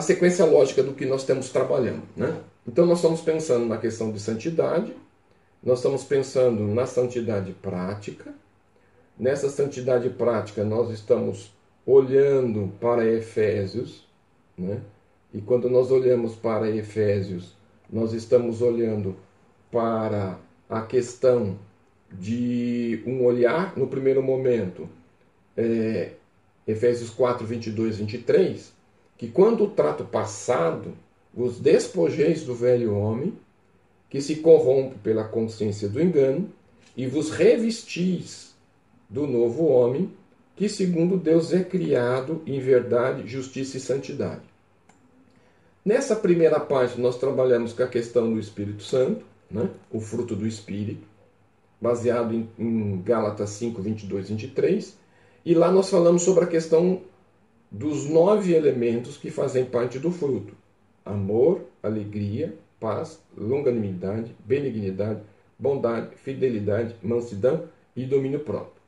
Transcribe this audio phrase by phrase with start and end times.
[0.00, 2.02] na sequência lógica do que nós estamos trabalhando.
[2.16, 2.34] Né?
[2.66, 4.96] Então, nós estamos pensando na questão de santidade,
[5.62, 8.32] nós estamos pensando na santidade prática.
[9.18, 11.52] Nessa santidade prática, nós estamos
[11.84, 14.08] olhando para Efésios,
[14.56, 14.80] né?
[15.34, 17.54] e quando nós olhamos para Efésios,
[17.92, 19.16] nós estamos olhando
[19.70, 21.58] para a questão
[22.10, 24.88] de um olhar, no primeiro momento,
[25.54, 26.12] é,
[26.66, 28.79] Efésios 4, 22, 23,
[29.20, 30.94] que quando o trato passado,
[31.36, 33.34] os despojeis do velho homem,
[34.08, 36.48] que se corrompe pela consciência do engano,
[36.96, 38.54] e vos revestis
[39.10, 40.10] do novo homem,
[40.56, 44.40] que segundo Deus é criado em verdade, justiça e santidade.
[45.84, 49.68] Nessa primeira parte, nós trabalhamos com a questão do Espírito Santo, né?
[49.90, 51.06] o fruto do Espírito,
[51.78, 54.96] baseado em, em Gálatas 5, 22, 23.
[55.44, 57.02] E lá nós falamos sobre a questão
[57.70, 60.54] dos nove elementos que fazem parte do fruto:
[61.04, 65.20] amor, alegria, paz, longanimidade, benignidade,
[65.58, 68.80] bondade, fidelidade, mansidão e domínio próprio.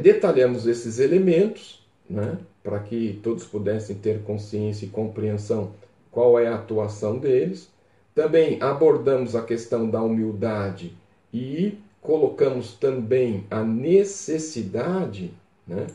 [0.00, 5.72] Detalhamos esses elementos né, para que todos pudessem ter consciência e compreensão
[6.10, 7.68] qual é a atuação deles.
[8.14, 10.96] Também abordamos a questão da humildade
[11.32, 15.34] e colocamos também a necessidade
[15.66, 15.86] né,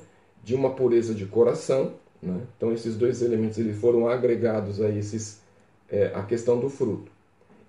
[0.50, 1.94] de uma pureza de coração.
[2.20, 2.42] Né?
[2.58, 5.42] Então, esses dois elementos eles foram agregados a esses,
[5.88, 7.12] é, a questão do fruto.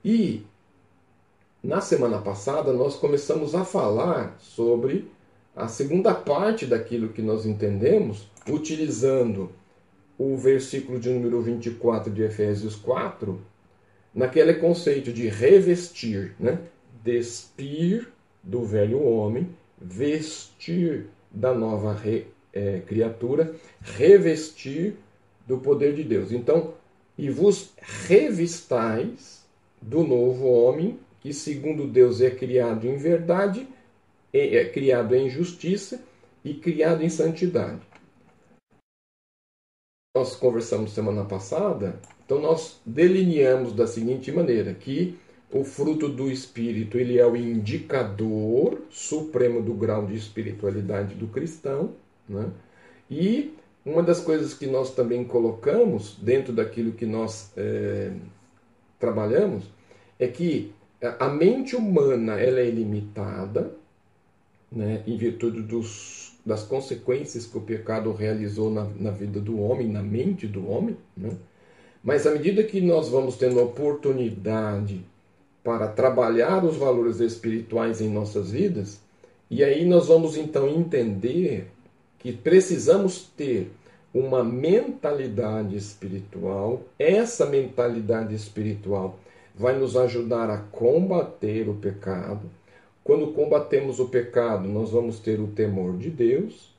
[0.02, 0.42] E
[1.62, 5.10] na semana passada nós começamos a falar sobre
[5.54, 9.50] a segunda parte daquilo que nós entendemos, utilizando
[10.16, 13.38] o versículo de número 24 de Efésios 4,
[14.14, 16.58] naquele conceito de revestir, né?
[17.04, 18.08] despir
[18.42, 24.94] do velho homem, vestir da nova re, é, criatura, revestir
[25.46, 26.32] do poder de Deus.
[26.32, 26.74] Então,
[27.16, 27.72] e vos
[28.06, 29.44] revistais
[29.80, 33.68] do novo homem, que segundo Deus é criado em verdade,
[34.32, 36.02] é, é criado em justiça
[36.44, 37.80] e criado em santidade.
[40.16, 45.16] Nós conversamos semana passada, então nós delineamos da seguinte maneira que
[45.52, 51.92] o fruto do espírito ele é o indicador supremo do grau de espiritualidade do cristão,
[52.30, 52.50] né?
[53.10, 53.54] E
[53.84, 58.12] uma das coisas que nós também colocamos dentro daquilo que nós é,
[58.98, 59.64] trabalhamos
[60.18, 60.72] é que
[61.18, 63.72] a mente humana ela é ilimitada,
[64.70, 69.88] né, em virtude dos, das consequências que o pecado realizou na, na vida do homem,
[69.88, 70.96] na mente do homem.
[71.16, 71.30] Né?
[72.04, 75.04] Mas à medida que nós vamos tendo oportunidade
[75.64, 79.00] para trabalhar os valores espirituais em nossas vidas,
[79.50, 81.68] e aí nós vamos então entender
[82.20, 83.72] que precisamos ter
[84.14, 86.82] uma mentalidade espiritual.
[86.98, 89.18] Essa mentalidade espiritual
[89.54, 92.48] vai nos ajudar a combater o pecado.
[93.02, 96.72] Quando combatemos o pecado, nós vamos ter o temor de Deus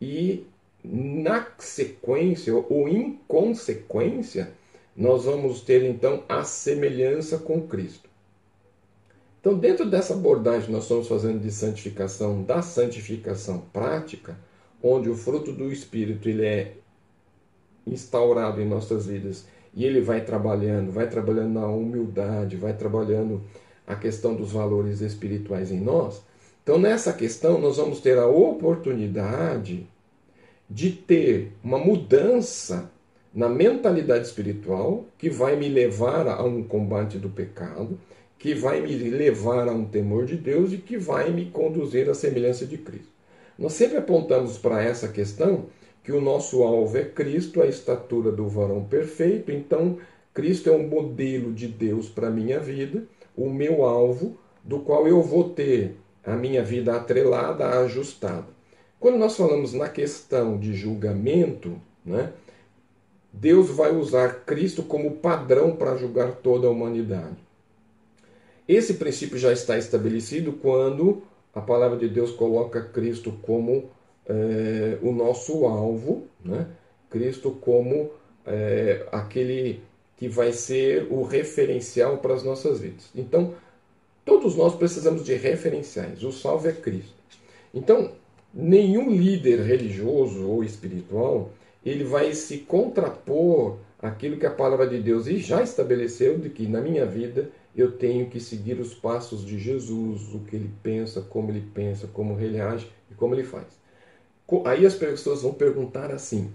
[0.00, 0.44] e
[0.84, 4.52] na sequência ou em consequência,
[4.96, 8.08] nós vamos ter então a semelhança com Cristo.
[9.40, 14.36] Então, dentro dessa abordagem nós estamos fazendo de santificação, da santificação prática,
[14.82, 16.74] onde o fruto do Espírito ele é
[17.86, 23.42] instaurado em nossas vidas e ele vai trabalhando, vai trabalhando na humildade, vai trabalhando
[23.86, 26.22] a questão dos valores espirituais em nós.
[26.62, 29.86] Então, nessa questão, nós vamos ter a oportunidade
[30.68, 32.90] de ter uma mudança
[33.32, 37.98] na mentalidade espiritual que vai me levar a um combate do pecado,
[38.38, 42.14] que vai me levar a um temor de Deus e que vai me conduzir à
[42.14, 43.17] semelhança de Cristo.
[43.58, 45.66] Nós sempre apontamos para essa questão
[46.04, 49.98] que o nosso alvo é Cristo, a estatura do varão perfeito, então
[50.32, 53.04] Cristo é um modelo de Deus para a minha vida,
[53.36, 58.46] o meu alvo, do qual eu vou ter a minha vida atrelada, ajustada.
[59.00, 62.32] Quando nós falamos na questão de julgamento, né,
[63.32, 67.36] Deus vai usar Cristo como padrão para julgar toda a humanidade.
[68.66, 71.22] Esse princípio já está estabelecido quando
[71.58, 73.90] a palavra de Deus coloca Cristo como
[74.26, 76.66] é, o nosso alvo, né?
[77.10, 78.10] Cristo como
[78.46, 79.80] é, aquele
[80.16, 83.10] que vai ser o referencial para as nossas vidas.
[83.14, 83.54] Então,
[84.24, 86.22] todos nós precisamos de referenciais.
[86.22, 87.14] O salvo é Cristo.
[87.74, 88.12] Então,
[88.54, 91.50] nenhum líder religioso ou espiritual
[91.84, 96.80] ele vai se contrapor àquilo que a palavra de Deus já estabeleceu de que na
[96.80, 101.50] minha vida eu tenho que seguir os passos de Jesus, o que ele pensa, como
[101.52, 103.66] ele pensa, como ele age e como ele faz.
[104.64, 106.50] Aí as pessoas vão perguntar assim: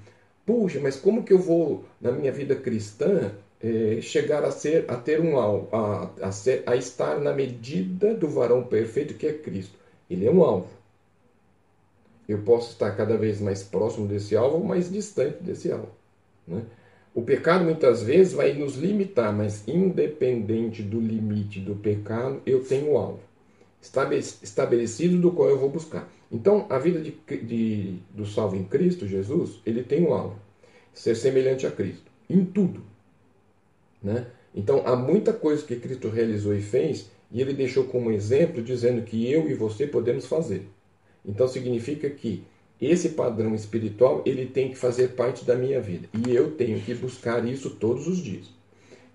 [0.46, 3.32] Puxa, mas como que eu vou, na minha vida cristã,
[3.62, 8.14] eh, chegar a, ser, a ter um alvo, a, a, ser, a estar na medida
[8.14, 9.78] do varão perfeito que é Cristo?
[10.10, 10.68] Ele é um alvo.
[12.28, 15.92] Eu posso estar cada vez mais próximo desse alvo ou mais distante desse alvo.
[16.46, 16.64] Né?
[17.14, 22.92] O pecado muitas vezes vai nos limitar, mas independente do limite do pecado, eu tenho
[22.92, 23.20] o alvo
[24.42, 26.10] estabelecido do qual eu vou buscar.
[26.32, 30.40] Então, a vida de, de, do salvo em Cristo, Jesus, ele tem um alvo:
[30.94, 32.82] ser semelhante a Cristo, em tudo.
[34.02, 34.26] Né?
[34.56, 39.02] Então, há muita coisa que Cristo realizou e fez, e ele deixou como exemplo, dizendo
[39.04, 40.68] que eu e você podemos fazer.
[41.26, 42.44] Então, significa que
[42.82, 46.94] esse padrão espiritual ele tem que fazer parte da minha vida e eu tenho que
[46.94, 48.50] buscar isso todos os dias.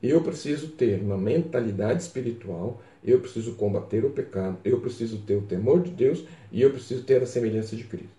[0.02, 5.43] Eu preciso ter uma mentalidade espiritual, eu preciso combater o pecado, eu preciso ter o
[5.43, 8.19] temor de Deus e eu preciso ter a semelhança de Cristo.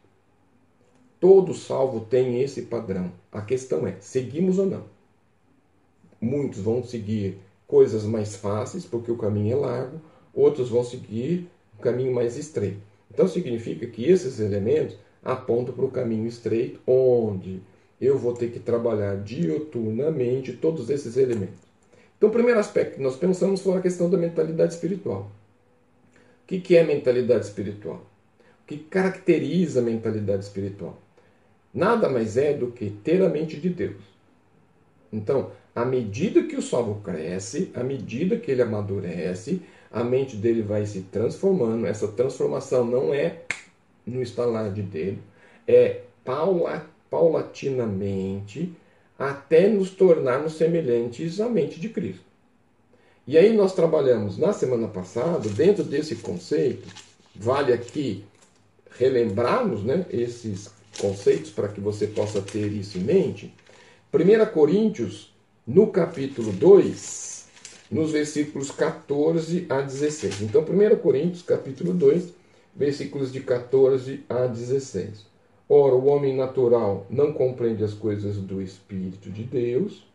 [1.19, 3.11] Todo salvo tem esse padrão.
[3.31, 4.83] A questão é: seguimos ou não?
[6.19, 10.01] Muitos vão seguir coisas mais fáceis, porque o caminho é largo,
[10.33, 11.47] outros vão seguir
[11.77, 12.81] o caminho mais estreito.
[13.11, 17.61] Então significa que esses elementos apontam para o caminho estreito, onde
[17.99, 21.59] eu vou ter que trabalhar dioturnamente todos esses elementos.
[22.17, 25.31] Então, o primeiro aspecto que nós pensamos foi a questão da mentalidade espiritual.
[26.43, 28.05] O que é mentalidade espiritual?
[28.63, 30.97] O que caracteriza a mentalidade espiritual?
[31.73, 34.01] Nada mais é do que ter a mente de Deus.
[35.11, 39.61] Então, à medida que o salvo cresce, à medida que ele amadurece,
[39.91, 41.85] a mente dele vai se transformando.
[41.85, 43.43] Essa transformação não é
[44.09, 45.19] no estalar de dedo,
[45.67, 46.01] é
[47.09, 48.73] paulatinamente
[49.17, 52.29] até nos tornarmos semelhantes à mente de Cristo.
[53.27, 56.87] E aí nós trabalhamos na semana passada, dentro desse conceito,
[57.35, 58.25] vale aqui
[58.97, 63.53] relembrarmos né, esses conceitos para que você possa ter isso em mente.
[64.11, 65.31] 1 Coríntios,
[65.67, 67.45] no capítulo 2,
[67.91, 70.41] nos versículos 14 a 16.
[70.41, 72.38] Então, 1 Coríntios, capítulo 2,
[72.75, 75.25] versículos de 14 a 16.
[75.67, 80.07] Ora, o homem natural não compreende as coisas do Espírito de Deus,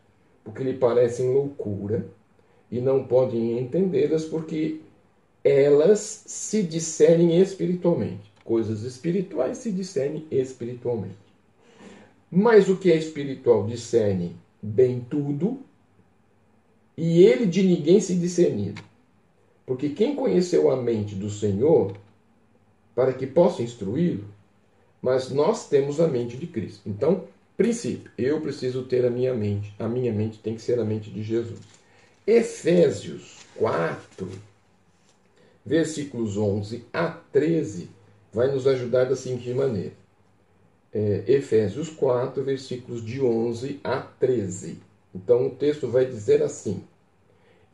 [0.43, 2.07] porque lhe parecem loucura,
[2.71, 4.81] e não podem entendê-las porque
[5.45, 8.33] elas se discernem espiritualmente.
[8.43, 11.15] Coisas espirituais se discernem espiritualmente.
[12.31, 15.61] Mas o que é espiritual discerne bem tudo,
[16.97, 18.83] e ele de ninguém se discernido.
[19.65, 21.97] Porque quem conheceu a mente do Senhor,
[22.95, 24.25] para que possa instruí-lo,
[25.03, 26.83] mas nós temos a mente de Cristo.
[26.87, 27.25] Então,
[27.57, 29.75] princípio, eu preciso ter a minha mente.
[29.79, 31.61] A minha mente tem que ser a mente de Jesus.
[32.27, 34.29] Efésios 4,
[35.65, 37.91] versículos 11 a 13,
[38.33, 39.93] vai nos ajudar da seguinte maneira.
[40.93, 44.79] É, Efésios 4, versículos de 11 a 13.
[45.15, 46.83] Então o texto vai dizer assim: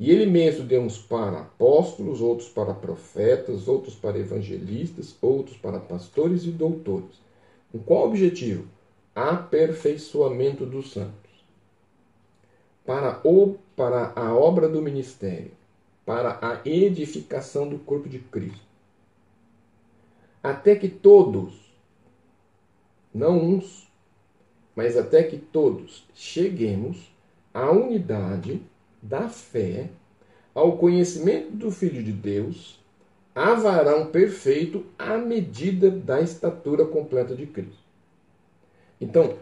[0.01, 5.79] E ele mesmo deu uns para apóstolos, outros para profetas, outros para evangelistas, outros para
[5.79, 7.21] pastores e doutores
[7.71, 8.69] com qual objetivo?
[9.15, 11.31] Aperfeiçoamento dos santos.
[12.85, 15.53] Para, o, para a obra do ministério,
[16.05, 18.69] para a edificação do corpo de Cristo.
[20.43, 21.55] Até que todos,
[23.15, 23.89] não uns,
[24.75, 27.13] mas até que todos cheguemos
[27.53, 28.63] à unidade
[29.03, 29.89] da fé,
[30.55, 32.81] ao conhecimento do Filho de Deus
[33.35, 37.79] a varão perfeito à medida da estatura completa de Cristo.
[39.01, 39.37] Então,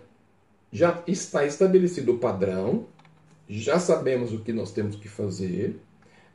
[0.70, 2.86] já está estabelecido o padrão,
[3.48, 5.80] já sabemos o que nós temos que fazer,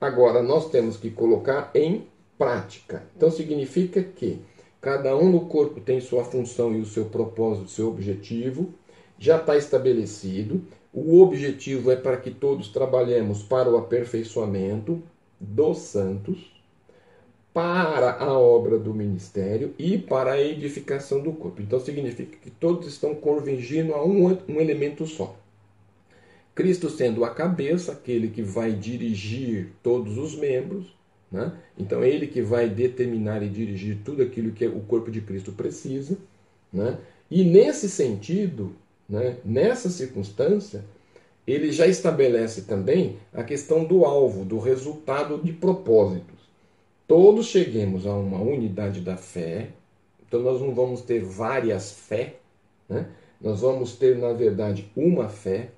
[0.01, 3.03] agora nós temos que colocar em prática.
[3.15, 4.41] Então, significa que
[4.81, 8.73] cada um no corpo tem sua função e o seu propósito, seu objetivo,
[9.17, 10.61] já está estabelecido.
[10.93, 15.01] O objetivo é para que todos trabalhemos para o aperfeiçoamento
[15.39, 16.53] dos santos
[17.53, 21.61] para a obra do ministério e para a edificação do corpo.
[21.61, 25.37] Então significa que todos estão convergindo a um, um elemento só.
[26.55, 30.95] Cristo sendo a cabeça, aquele que vai dirigir todos os membros,
[31.31, 31.51] né?
[31.77, 36.17] então ele que vai determinar e dirigir tudo aquilo que o corpo de Cristo precisa.
[36.71, 36.97] Né?
[37.29, 38.75] E nesse sentido,
[39.07, 39.37] né?
[39.43, 40.83] nessa circunstância,
[41.45, 46.43] ele já estabelece também a questão do alvo, do resultado de propósitos
[47.07, 49.69] todos cheguemos a uma unidade da fé,
[50.27, 52.37] então nós não vamos ter várias fé,
[52.89, 53.07] né?
[53.39, 55.69] nós vamos ter, na verdade, uma fé,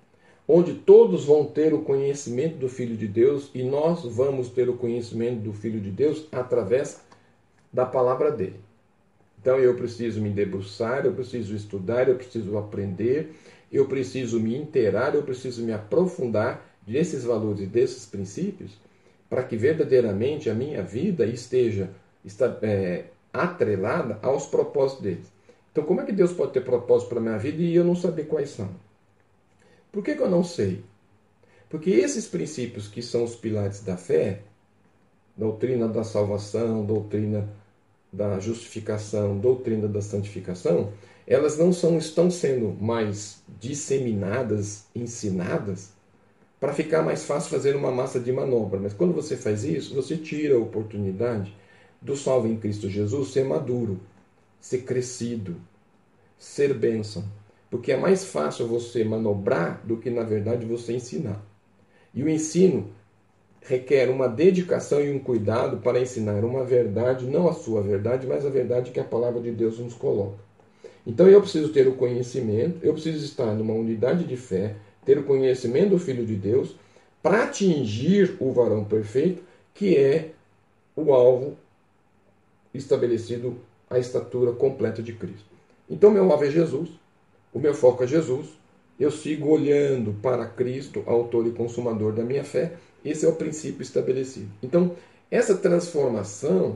[0.48, 4.78] onde todos vão ter o conhecimento do Filho de Deus e nós vamos ter o
[4.78, 7.02] conhecimento do Filho de Deus através
[7.74, 8.60] da palavra dele.
[9.46, 13.36] Então eu preciso me debruçar, eu preciso estudar, eu preciso aprender,
[13.72, 18.72] eu preciso me inteirar, eu preciso me aprofundar desses valores e desses princípios
[19.30, 21.92] para que verdadeiramente a minha vida esteja
[22.24, 25.32] está, é, atrelada aos propósitos deles.
[25.72, 27.96] Então, como é que Deus pode ter propósito para a minha vida e eu não
[27.96, 28.72] saber quais são?
[29.92, 30.84] Por que, que eu não sei?
[31.70, 34.42] Porque esses princípios que são os pilares da fé,
[35.38, 37.48] doutrina da salvação, doutrina
[38.16, 40.94] da justificação, doutrina da santificação,
[41.28, 45.92] elas não são, estão sendo mais disseminadas, ensinadas,
[46.60, 48.80] para ficar mais fácil fazer uma massa de manobra.
[48.80, 51.56] Mas quando você faz isso, você tira a oportunidade
[52.02, 54.00] do salvo em Cristo Jesus ser maduro,
[54.60, 55.58] ser crescido,
[56.38, 57.24] ser bênção.
[57.70, 61.44] Porque é mais fácil você manobrar do que, na verdade, você ensinar.
[62.14, 62.95] E o ensino
[63.68, 68.46] requer uma dedicação e um cuidado para ensinar uma verdade, não a sua verdade, mas
[68.46, 70.38] a verdade que a palavra de Deus nos coloca.
[71.06, 75.24] Então eu preciso ter o conhecimento, eu preciso estar numa unidade de fé, ter o
[75.24, 76.76] conhecimento do Filho de Deus,
[77.22, 79.44] para atingir o varão perfeito,
[79.74, 80.30] que é
[80.96, 81.58] o alvo
[82.74, 83.58] estabelecido
[83.90, 85.46] a estatura completa de Cristo.
[85.90, 86.90] Então meu alvo é Jesus,
[87.54, 88.48] o meu foco é Jesus,
[89.00, 92.74] eu sigo olhando para Cristo, autor e consumador da minha fé,
[93.06, 94.50] esse é o princípio estabelecido.
[94.64, 94.96] Então,
[95.30, 96.76] essa transformação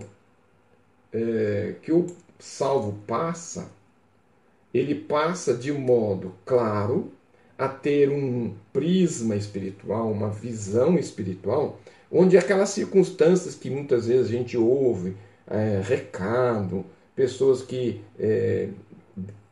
[1.11, 2.05] é, que o
[2.37, 3.69] salvo passa,
[4.73, 7.11] ele passa de modo claro
[7.57, 11.79] a ter um prisma espiritual, uma visão espiritual,
[12.11, 15.17] onde aquelas circunstâncias que muitas vezes a gente ouve,
[15.47, 18.69] é, recado, pessoas que, é,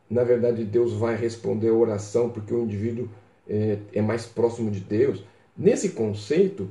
[0.10, 3.10] na verdade, Deus vai responder a oração porque o indivíduo
[3.50, 5.24] é, é mais próximo de Deus
[5.58, 6.70] Nesse conceito,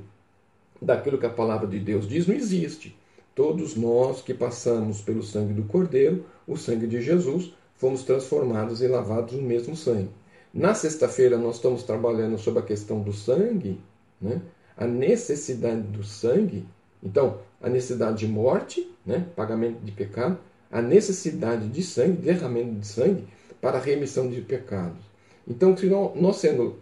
[0.80, 2.96] daquilo que a palavra de Deus diz, não existe.
[3.34, 8.86] Todos nós que passamos pelo sangue do Cordeiro, o sangue de Jesus, fomos transformados e
[8.86, 10.10] lavados no mesmo sangue.
[10.54, 13.80] Na sexta-feira, nós estamos trabalhando sobre a questão do sangue,
[14.20, 14.40] né?
[14.76, 16.64] a necessidade do sangue.
[17.02, 19.26] Então, a necessidade de morte, né?
[19.34, 20.38] pagamento de pecado,
[20.70, 23.28] a necessidade de sangue, derramamento de sangue,
[23.60, 25.04] para remissão de pecados.
[25.46, 26.76] Então, se nós sendo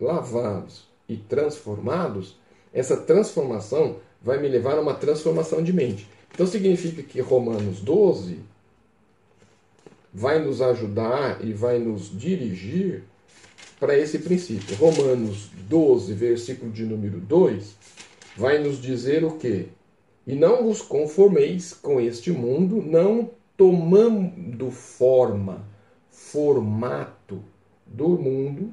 [0.00, 2.36] lavados e transformados,
[2.72, 6.06] essa transformação vai me levar a uma transformação de mente.
[6.32, 8.40] Então significa que Romanos 12
[10.12, 13.04] vai nos ajudar e vai nos dirigir
[13.78, 14.76] para esse princípio.
[14.76, 17.74] Romanos 12, versículo de número 2,
[18.36, 19.68] vai nos dizer o quê?
[20.26, 25.64] E não vos conformeis com este mundo, não tomando forma,
[26.10, 27.42] formato
[27.86, 28.72] do mundo,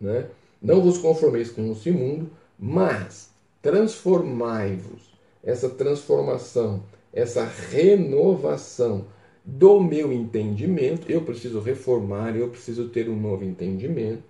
[0.00, 0.26] né?
[0.60, 3.30] Não vos conformeis com este mundo, mas
[3.62, 5.10] transformai-vos.
[5.42, 9.06] Essa transformação, essa renovação
[9.44, 14.22] do meu entendimento, eu preciso reformar, eu preciso ter um novo entendimento,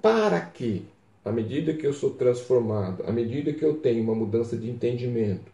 [0.00, 0.86] para que,
[1.24, 5.50] à medida que eu sou transformado, à medida que eu tenho uma mudança de entendimento,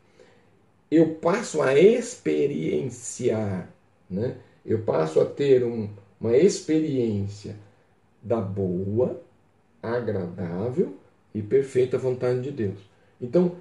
[0.90, 3.72] eu passo a experienciar,
[4.10, 4.36] né?
[4.64, 5.88] eu passo a ter um,
[6.20, 7.56] uma experiência
[8.22, 9.22] da boa,
[9.82, 10.94] agradável
[11.34, 12.78] e perfeita vontade de Deus.
[13.20, 13.56] Então,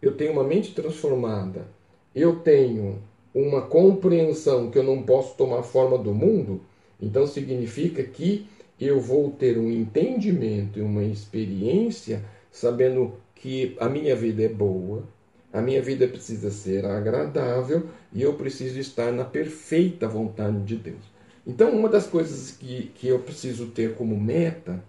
[0.00, 1.66] eu tenho uma mente transformada,
[2.14, 3.02] eu tenho
[3.34, 6.62] uma compreensão que eu não posso tomar forma do mundo,
[7.00, 8.46] então significa que
[8.80, 15.04] eu vou ter um entendimento e uma experiência sabendo que a minha vida é boa,
[15.52, 21.16] a minha vida precisa ser agradável e eu preciso estar na perfeita vontade de Deus.
[21.46, 24.82] Então, uma das coisas que, que eu preciso ter como meta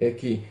[0.00, 0.42] é que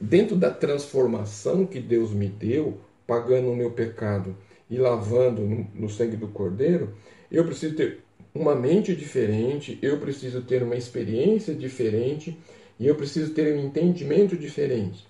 [0.00, 4.36] dentro da transformação que Deus me deu, pagando o meu pecado
[4.70, 5.42] e lavando
[5.74, 6.94] no, sangue do Cordeiro,
[7.30, 8.00] eu preciso ter
[8.34, 12.38] uma mente diferente, eu preciso ter uma experiência diferente
[12.78, 15.06] e eu preciso ter um entendimento diferente.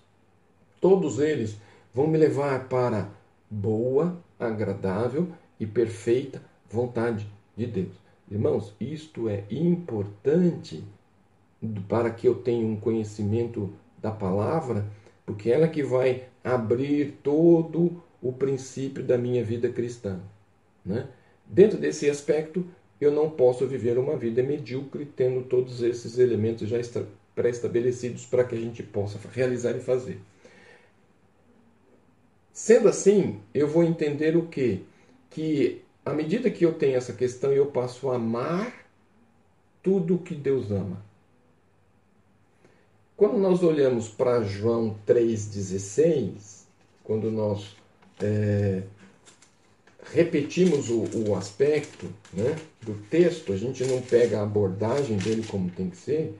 [0.81, 1.57] Todos eles
[1.93, 3.11] vão me levar para
[3.51, 7.93] boa, agradável e perfeita vontade de Deus.
[8.31, 10.85] Irmãos, isto é importante
[11.89, 14.87] para que eu tenha um conhecimento da palavra,
[15.27, 20.21] porque ela que vai abrir todo o princípio da minha vida cristã.
[20.85, 21.09] Né?
[21.47, 22.65] Dentro desse aspecto,
[23.01, 26.79] eu não posso viver uma vida medíocre tendo todos esses elementos já
[27.35, 30.21] pré-estabelecidos para que a gente possa realizar e fazer.
[32.53, 34.81] Sendo assim, eu vou entender o quê?
[35.31, 38.87] Que à medida que eu tenho essa questão, eu passo a amar
[39.83, 41.08] tudo o que Deus ama.
[43.19, 46.67] Quando nós olhamos para João 3,16,
[47.03, 47.77] quando nós
[48.23, 48.85] é,
[50.13, 55.69] repetimos o, o aspecto né, do texto, a gente não pega a abordagem dele como
[55.69, 56.39] tem que ser,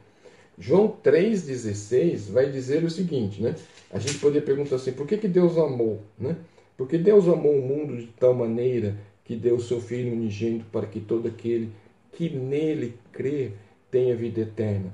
[0.57, 3.57] João 3,16 vai dizer o seguinte, né?
[3.91, 6.01] A gente poderia perguntar assim, por que, que Deus amou?
[6.17, 6.37] Né?
[6.77, 10.87] Porque Deus amou o mundo de tal maneira que deu o seu Filho unigênito para
[10.87, 11.73] que todo aquele
[12.13, 13.51] que nele crê
[13.91, 14.93] tenha vida eterna.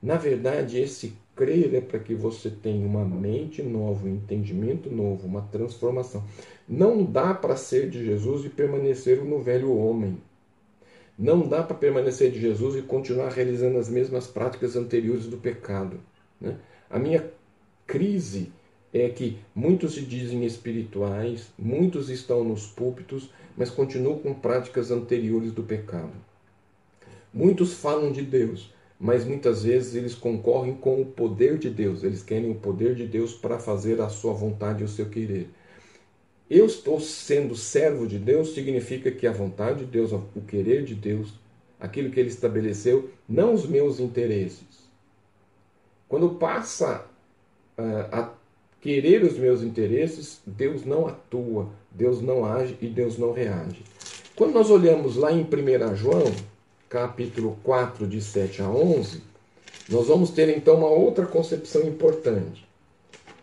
[0.00, 5.26] Na verdade, esse crer é para que você tenha uma mente nova, um entendimento novo,
[5.26, 6.24] uma transformação.
[6.68, 10.18] Não dá para ser de Jesus e permanecer no velho homem.
[11.18, 16.00] Não dá para permanecer de Jesus e continuar realizando as mesmas práticas anteriores do pecado.
[16.40, 16.56] Né?
[16.90, 17.30] A minha
[17.86, 18.52] crise
[18.92, 25.52] é que muitos se dizem espirituais, muitos estão nos púlpitos, mas continuam com práticas anteriores
[25.52, 26.12] do pecado.
[27.32, 28.72] Muitos falam de Deus,
[29.04, 33.06] mas muitas vezes eles concorrem com o poder de Deus, eles querem o poder de
[33.06, 35.50] Deus para fazer a sua vontade e o seu querer.
[36.48, 40.94] Eu estou sendo servo de Deus significa que a vontade de Deus, o querer de
[40.94, 41.34] Deus,
[41.78, 44.88] aquilo que ele estabeleceu, não os meus interesses.
[46.08, 47.04] Quando passa
[47.76, 48.32] uh, a
[48.80, 53.82] querer os meus interesses, Deus não atua, Deus não age e Deus não reage.
[54.34, 56.32] Quando nós olhamos lá em 1 João,
[56.94, 59.20] capítulo 4, de 7 a 11,
[59.88, 62.64] nós vamos ter então uma outra concepção importante.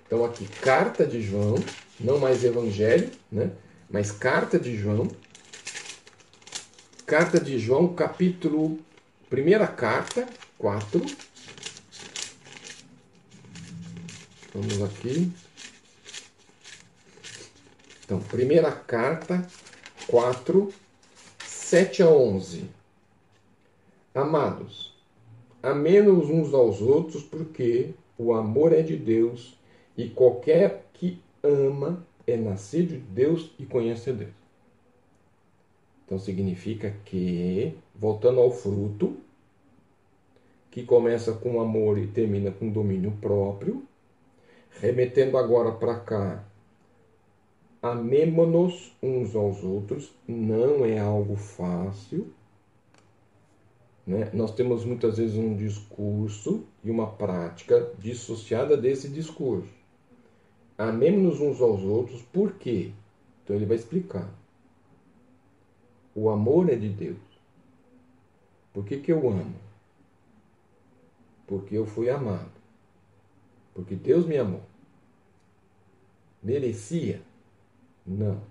[0.08, 1.55] Então, aqui, carta de João,
[2.00, 3.51] não mais evangelho, né?
[3.89, 5.12] mas carta de João.
[7.05, 8.79] Carta de João, capítulo.
[9.29, 10.25] Primeira carta,
[10.58, 11.05] 4.
[14.53, 15.29] Vamos aqui.
[18.05, 19.46] Então, primeira carta,
[20.08, 20.74] 4,
[21.46, 22.81] 7 a 11.
[24.13, 24.94] Amados,
[25.63, 29.58] amemos uns aos outros, porque o amor é de Deus
[29.98, 34.34] e qualquer que ama é nascido de Deus e conhece Deus.
[36.05, 39.16] Então significa que, voltando ao fruto,
[40.70, 43.81] que começa com amor e termina com domínio próprio,
[44.72, 46.44] remetendo agora para cá,
[47.81, 52.33] amemo-nos uns aos outros, não é algo fácil
[54.05, 54.29] né?
[54.33, 59.74] Nós temos muitas vezes um discurso e uma prática dissociada desse discurso.
[60.77, 62.92] Amemos-nos uns aos outros, por quê?
[63.44, 64.29] Então ele vai explicar.
[66.16, 67.20] O amor é de Deus.
[68.74, 69.55] Por que, que eu amo?
[71.46, 72.51] Porque eu fui amado.
[73.74, 74.64] Porque Deus me amou.
[76.42, 77.22] Merecia?
[78.05, 78.42] Não.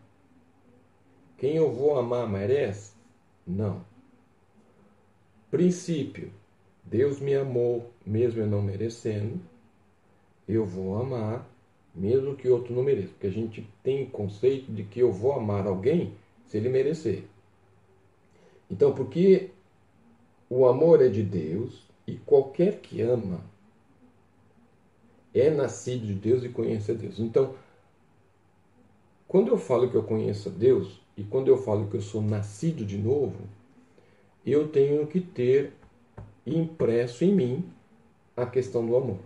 [1.37, 2.93] Quem eu vou amar merece?
[3.47, 3.85] Não.
[5.51, 6.31] Princípio:
[6.85, 9.41] Deus me amou, mesmo eu não merecendo.
[10.49, 11.49] Eu vou amar,
[11.95, 13.09] mesmo que outro não mereça.
[13.09, 16.15] Porque a gente tem o conceito de que eu vou amar alguém
[16.47, 17.25] se ele merecer.
[18.71, 19.51] Então, porque
[20.49, 23.41] o amor é de Deus e qualquer que ama
[25.33, 27.19] é nascido de Deus e conhece a Deus.
[27.19, 27.55] Então,
[29.29, 32.21] quando eu falo que eu conheço a Deus e quando eu falo que eu sou
[32.21, 33.39] nascido de novo,
[34.45, 35.73] eu tenho que ter
[36.47, 37.65] impresso em mim
[38.37, 39.19] a questão do amor.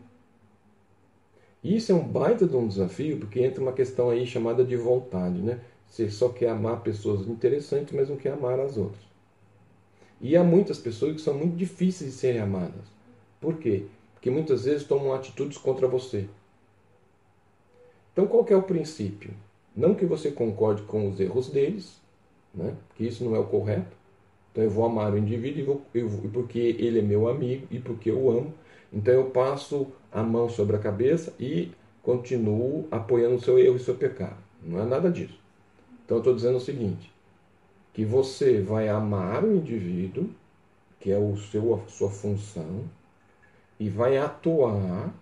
[1.62, 5.38] Isso é um baita de um desafio, porque entra uma questão aí chamada de vontade,
[5.38, 5.61] né?
[5.87, 9.03] Você só quer amar pessoas interessantes, mas não quer amar as outras.
[10.20, 12.87] E há muitas pessoas que são muito difíceis de serem amadas.
[13.40, 13.87] Por quê?
[14.14, 16.29] Porque muitas vezes tomam atitudes contra você.
[18.12, 19.35] Então, qual é o princípio?
[19.74, 22.00] Não que você concorde com os erros deles,
[22.55, 22.77] né?
[22.94, 23.96] que isso não é o correto,
[24.54, 28.08] então eu vou amar o indivíduo eu vou, porque ele é meu amigo e porque
[28.08, 28.54] eu amo.
[28.92, 31.72] Então eu passo a mão sobre a cabeça e
[32.04, 34.36] continuo apoiando o seu erro e o seu pecado.
[34.62, 35.36] Não é nada disso.
[36.04, 37.12] Então eu estou dizendo o seguinte:
[37.92, 40.30] que você vai amar o indivíduo,
[41.00, 42.84] que é o seu, a sua função,
[43.80, 45.12] e vai atuar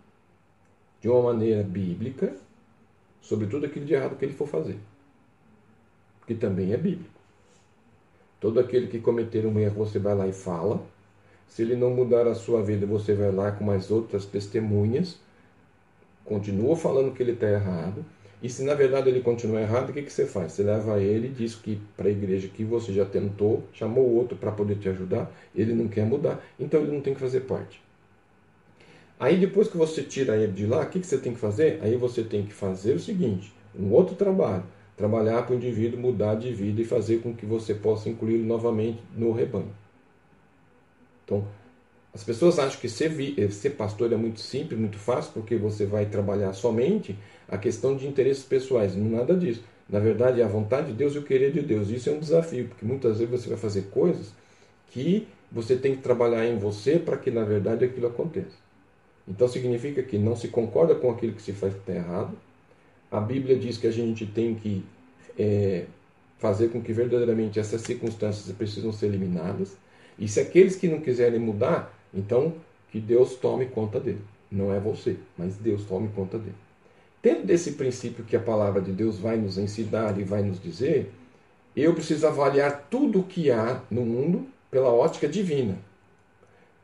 [1.01, 2.37] de uma maneira bíblica
[3.23, 4.79] sobre tudo aquilo de errado que ele for fazer.
[6.27, 7.22] Que também é bíblico.
[8.43, 10.83] Todo aquele que cometer um erro, você vai lá e fala.
[11.47, 15.21] Se ele não mudar a sua vida, você vai lá com mais outras testemunhas,
[16.25, 18.05] continua falando que ele está errado.
[18.43, 20.51] E se na verdade ele continua errado, o que, que você faz?
[20.51, 24.51] Você leva ele, diz que para a igreja que você já tentou, chamou outro para
[24.51, 27.81] poder te ajudar, ele não quer mudar, então ele não tem que fazer parte.
[29.21, 31.79] Aí depois que você tira ele de lá, o que, que você tem que fazer?
[31.81, 34.65] Aí você tem que fazer o seguinte: um outro trabalho
[34.97, 39.03] trabalhar para o indivíduo mudar de vida e fazer com que você possa incluí-lo novamente
[39.17, 39.73] no rebanho.
[41.25, 41.47] Então,
[42.15, 45.87] as pessoas acham que ser, eh, ser pastor é muito simples, muito fácil, porque você
[45.87, 47.17] vai trabalhar somente
[47.49, 48.95] a questão de interesses pessoais.
[48.95, 49.63] Não nada disso.
[49.89, 51.91] Na verdade, é a vontade de Deus e o querer de Deus.
[51.91, 54.33] Isso é um desafio, porque muitas vezes você vai fazer coisas
[54.91, 58.57] que você tem que trabalhar em você para que na verdade aquilo aconteça.
[59.29, 62.37] Então significa que não se concorda com aquilo que se faz que está errado.
[63.13, 64.83] A Bíblia diz que a gente tem que
[65.39, 65.85] é,
[66.39, 69.77] fazer com que verdadeiramente essas circunstâncias precisam ser eliminadas.
[70.19, 72.55] E se aqueles que não quiserem mudar, então
[72.91, 74.23] que Deus tome conta dele.
[74.51, 76.55] Não é você, mas Deus tome conta dele.
[77.23, 81.13] Dentro desse princípio que a palavra de Deus vai nos ensinar e vai nos dizer,
[81.77, 85.79] eu preciso avaliar tudo o que há no mundo pela ótica divina,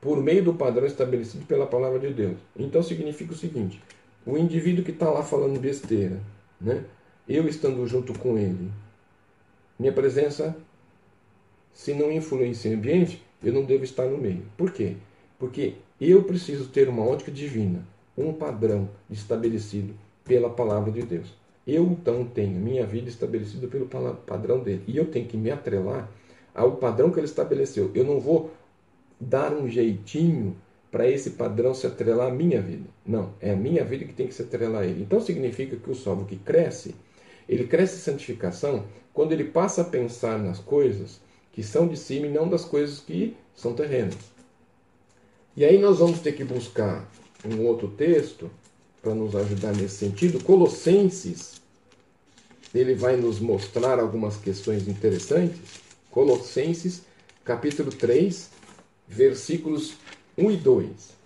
[0.00, 2.36] por meio do padrão estabelecido pela palavra de Deus.
[2.56, 3.82] Então significa o seguinte:
[4.28, 6.20] o indivíduo que está lá falando besteira,
[6.60, 6.84] né?
[7.26, 8.70] eu estando junto com ele,
[9.78, 10.54] minha presença,
[11.72, 14.42] se não influencia o ambiente, eu não devo estar no meio.
[14.54, 14.96] Por quê?
[15.38, 17.82] Porque eu preciso ter uma ótica divina,
[18.18, 19.94] um padrão estabelecido
[20.26, 21.32] pela palavra de Deus.
[21.66, 24.82] Eu então tenho minha vida estabelecida pelo padrão dele.
[24.86, 26.10] E eu tenho que me atrelar
[26.54, 27.90] ao padrão que ele estabeleceu.
[27.94, 28.50] Eu não vou
[29.18, 30.54] dar um jeitinho
[30.90, 32.88] para esse padrão se atrelar à minha vida.
[33.04, 35.02] Não, é a minha vida que tem que se atrelar a ele.
[35.02, 36.94] Então significa que o salvo que cresce,
[37.48, 41.20] ele cresce em santificação quando ele passa a pensar nas coisas
[41.52, 44.16] que são de cima e não das coisas que são terrenas.
[45.56, 47.10] E aí nós vamos ter que buscar
[47.44, 48.50] um outro texto
[49.02, 50.42] para nos ajudar nesse sentido.
[50.42, 51.60] Colossenses,
[52.74, 55.58] ele vai nos mostrar algumas questões interessantes.
[56.10, 57.02] Colossenses,
[57.44, 58.50] capítulo 3,
[59.08, 59.94] versículos
[60.38, 61.18] 1 e 2.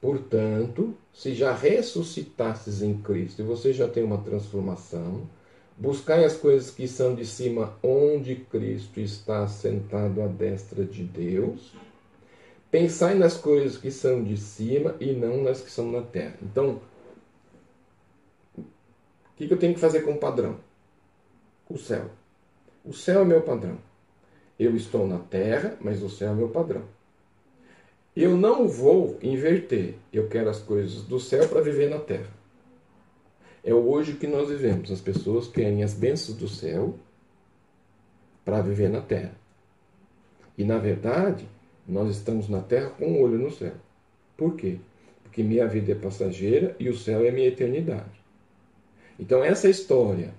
[0.00, 5.28] Portanto, se já ressuscitastes em Cristo e você já tem uma transformação,
[5.76, 11.72] buscai as coisas que são de cima, onde Cristo está sentado à destra de Deus.
[12.70, 16.36] Pensai nas coisas que são de cima e não nas que são na terra.
[16.42, 16.80] Então,
[18.56, 18.62] o
[19.36, 20.60] que eu tenho que fazer com o padrão?
[21.68, 22.08] O céu.
[22.84, 23.78] O céu é meu padrão.
[24.58, 26.84] Eu estou na terra, mas o céu é meu padrão.
[28.16, 29.94] Eu não vou inverter.
[30.12, 32.30] Eu quero as coisas do céu para viver na terra.
[33.64, 34.92] É hoje que nós vivemos.
[34.92, 36.94] As pessoas querem as bênçãos do céu
[38.44, 39.34] para viver na terra.
[40.56, 41.48] E na verdade,
[41.88, 43.72] nós estamos na terra com um olho no céu.
[44.36, 44.78] Por quê?
[45.22, 48.22] Porque minha vida é passageira e o céu é minha eternidade.
[49.18, 50.34] Então, essa história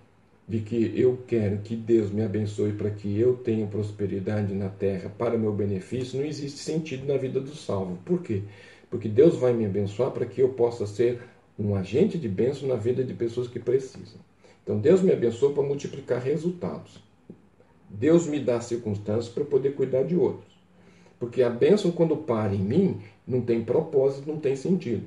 [0.48, 5.12] de que eu quero que Deus me abençoe para que eu tenha prosperidade na terra
[5.18, 7.98] para meu benefício, não existe sentido na vida do salvo.
[8.06, 8.44] Por quê?
[8.90, 11.20] Porque Deus vai me abençoar para que eu possa ser
[11.58, 14.20] um agente de bênção na vida de pessoas que precisam.
[14.64, 17.04] Então, Deus me abençoa para multiplicar resultados.
[17.90, 20.54] Deus me dá circunstâncias para poder cuidar de outros.
[21.20, 25.04] Porque a bênção, quando para em mim, não tem propósito, não tem sentido.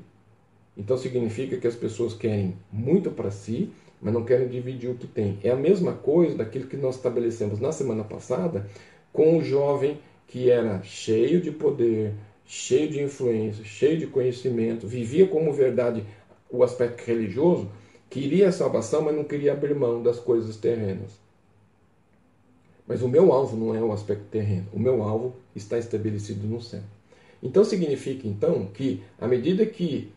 [0.76, 3.70] Então significa que as pessoas querem muito para si,
[4.00, 5.38] mas não querem dividir o que tem.
[5.42, 8.66] É a mesma coisa daquilo que nós estabelecemos na semana passada
[9.12, 12.12] com o jovem que era cheio de poder,
[12.44, 16.04] cheio de influência, cheio de conhecimento, vivia como verdade
[16.50, 17.70] o aspecto religioso,
[18.08, 21.18] queria a salvação, mas não queria abrir mão das coisas terrenas.
[22.86, 24.66] Mas o meu alvo não é o aspecto terreno.
[24.72, 26.80] O meu alvo está estabelecido no céu.
[27.42, 30.10] Então significa então que à medida que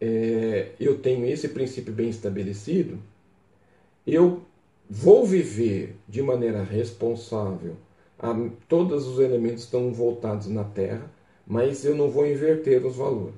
[0.00, 2.98] é, eu tenho esse princípio bem estabelecido,
[4.06, 4.42] eu
[4.88, 7.76] vou viver de maneira responsável.
[8.18, 8.34] A,
[8.68, 11.10] todos os elementos estão voltados na Terra,
[11.46, 13.34] mas eu não vou inverter os valores.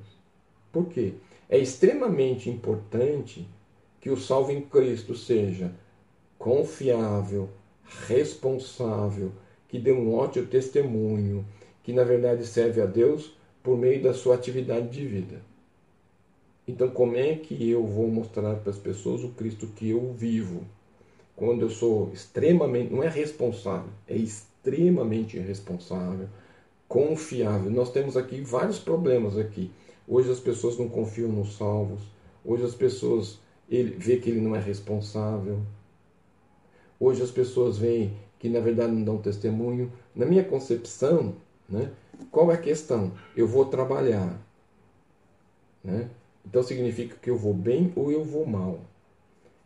[0.73, 1.15] Por quê?
[1.49, 3.49] É extremamente importante
[4.01, 5.73] que o salvo em Cristo seja
[6.39, 7.49] confiável,
[8.07, 9.33] responsável,
[9.69, 11.47] que dê um ótimo testemunho,
[11.83, 15.41] que na verdade serve a Deus por meio da sua atividade de vida.
[16.69, 20.65] Então, como é que eu vou mostrar para as pessoas o Cristo que eu vivo?
[21.37, 26.29] Quando eu sou extremamente, não é responsável, é extremamente irresponsável,
[26.89, 27.71] confiável.
[27.71, 29.71] Nós temos aqui vários problemas aqui.
[30.09, 32.01] Hoje as pessoas não confiam nos salvos.
[32.45, 35.61] Hoje as pessoas ele vê que ele não é responsável.
[36.99, 39.93] Hoje as pessoas veem que na verdade não dão testemunho.
[40.15, 41.35] Na minha concepção,
[41.69, 41.93] né,
[42.31, 43.13] qual é a questão?
[43.37, 44.41] Eu vou trabalhar.
[45.85, 46.09] Né?
[46.47, 48.81] Então significa que eu vou bem ou eu vou mal.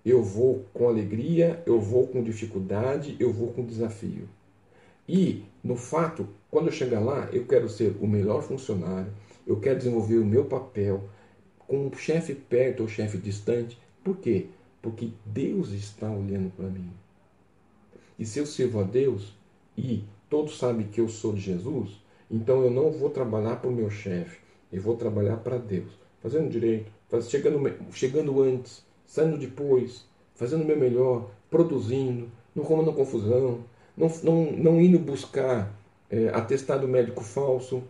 [0.04, 4.26] Eu vou com alegria, eu vou com dificuldade, eu vou com desafio.
[5.06, 9.12] E, no fato, quando eu chegar lá, eu quero ser o melhor funcionário,
[9.46, 11.04] eu quero desenvolver o meu papel
[11.58, 13.78] com o chefe perto ou chefe distante.
[14.02, 14.46] Por quê?
[14.80, 16.90] Porque Deus está olhando para mim.
[18.18, 19.34] E se eu sirvo a Deus
[19.76, 23.74] e todos sabem que eu sou de Jesus, então eu não vou trabalhar para o
[23.74, 24.38] meu chefe,
[24.72, 25.90] eu vou trabalhar para Deus,
[26.20, 26.90] fazendo direito,
[27.22, 33.61] chegando, chegando antes, saindo depois, fazendo o meu melhor, produzindo, não arrumando confusão,
[33.96, 35.72] não, não, não indo buscar
[36.11, 37.83] é, atestado médico falso,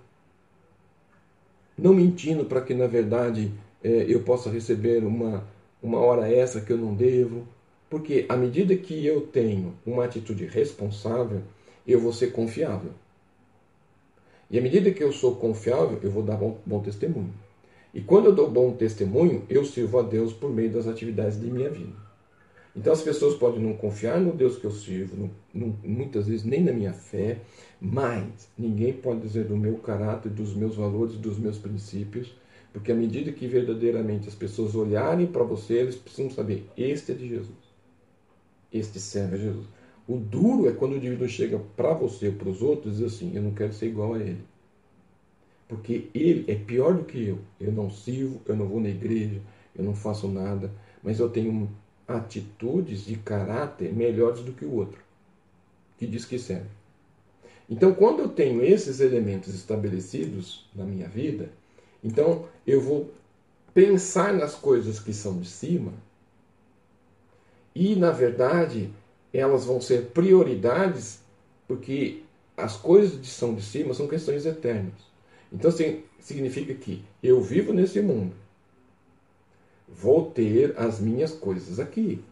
[1.77, 5.45] não mentindo para que na verdade é, eu possa receber uma,
[5.83, 7.47] uma hora extra que eu não devo.
[7.89, 11.43] Porque à medida que eu tenho uma atitude responsável,
[11.87, 12.93] eu vou ser confiável.
[14.49, 17.33] E à medida que eu sou confiável, eu vou dar bom, bom testemunho.
[17.93, 21.51] E quando eu dou bom testemunho, eu sirvo a Deus por meio das atividades de
[21.51, 21.93] minha vida.
[22.75, 26.73] Então as pessoas podem não confiar no Deus que eu sirvo, muitas vezes nem na
[26.73, 27.39] minha fé,
[27.81, 32.33] mas ninguém pode dizer do meu caráter, dos meus valores, dos meus princípios,
[32.73, 37.15] porque à medida que verdadeiramente as pessoas olharem para você, eles precisam saber: este é
[37.17, 37.59] de Jesus.
[38.73, 39.67] Este serve a Jesus.
[40.07, 43.15] O duro é quando o indivíduo chega para você ou para os outros e diz
[43.15, 44.45] assim: eu não quero ser igual a ele.
[45.71, 47.39] Porque ele é pior do que eu.
[47.61, 49.41] Eu não sirvo, eu não vou na igreja,
[49.73, 50.69] eu não faço nada,
[51.01, 51.71] mas eu tenho
[52.09, 55.01] atitudes de caráter melhores do que o outro,
[55.97, 56.69] que diz que serve.
[57.69, 61.51] Então, quando eu tenho esses elementos estabelecidos na minha vida,
[62.03, 63.15] então eu vou
[63.73, 65.93] pensar nas coisas que são de cima
[67.73, 68.91] e, na verdade,
[69.33, 71.21] elas vão ser prioridades
[71.69, 72.25] porque
[72.57, 75.10] as coisas que são de cima são questões eternas.
[75.53, 75.71] Então,
[76.21, 78.33] significa que eu vivo nesse mundo,
[79.89, 82.23] vou ter as minhas coisas aqui.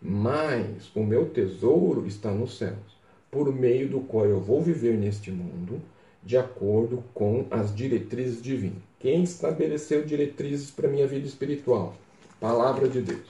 [0.00, 2.98] Mas o meu tesouro está nos céus,
[3.30, 5.80] por meio do qual eu vou viver neste mundo,
[6.24, 8.82] de acordo com as diretrizes divinas.
[8.98, 11.96] Quem estabeleceu diretrizes para minha vida espiritual?
[12.40, 13.26] Palavra de Deus.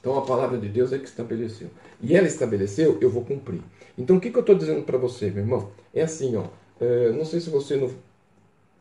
[0.00, 1.68] Então a palavra de Deus é que estabeleceu.
[2.00, 3.60] E ela estabeleceu, eu vou cumprir.
[3.96, 5.70] Então o que, que eu estou dizendo para você, meu irmão?
[5.92, 6.44] É assim, ó.
[6.80, 7.90] É, não sei se você não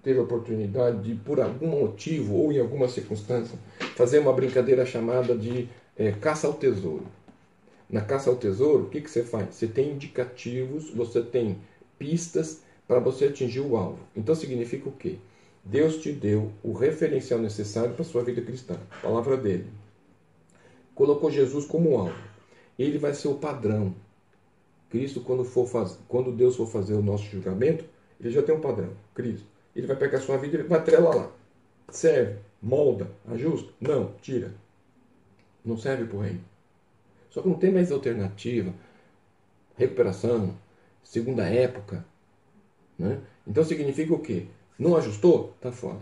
[0.04, 3.58] teve a oportunidade de, por algum motivo ou em alguma circunstância,
[3.96, 7.06] fazer uma brincadeira chamada de é, caça ao tesouro.
[7.90, 9.56] Na caça ao tesouro, o que, que você faz?
[9.56, 11.58] Você tem indicativos, você tem
[11.98, 14.00] pistas para você atingir o alvo.
[14.16, 15.18] Então significa o quê?
[15.64, 19.68] Deus te deu o referencial necessário para a sua vida cristã, a palavra dele.
[20.96, 22.16] Colocou Jesus como alvo.
[22.80, 23.94] Ele vai ser o padrão.
[24.90, 26.00] Cristo, quando, for faz...
[26.08, 27.86] quando Deus for fazer o nosso julgamento,
[28.20, 29.46] ele já tem um padrão, Cristo.
[29.76, 31.32] Ele vai pegar a sua vida e vai atrelar lá.
[31.90, 33.72] Serve, molda, ajusta?
[33.80, 34.54] Não, tira.
[35.64, 36.42] Não serve para o reino.
[37.30, 38.74] Só que não tem mais alternativa.
[39.76, 40.56] Recuperação,
[41.04, 42.04] segunda época.
[42.98, 43.20] Né?
[43.46, 44.48] Então significa o quê?
[44.80, 45.54] Não ajustou?
[45.58, 46.00] Está fora.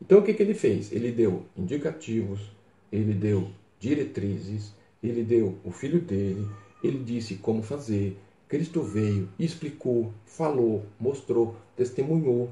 [0.00, 0.92] Então o que, que ele fez?
[0.92, 2.50] Ele deu indicativos,
[2.90, 4.72] ele deu diretrizes,
[5.02, 6.48] ele deu o filho dele,
[6.82, 8.16] ele disse como fazer.
[8.48, 12.50] Cristo veio, explicou, falou, mostrou, testemunhou,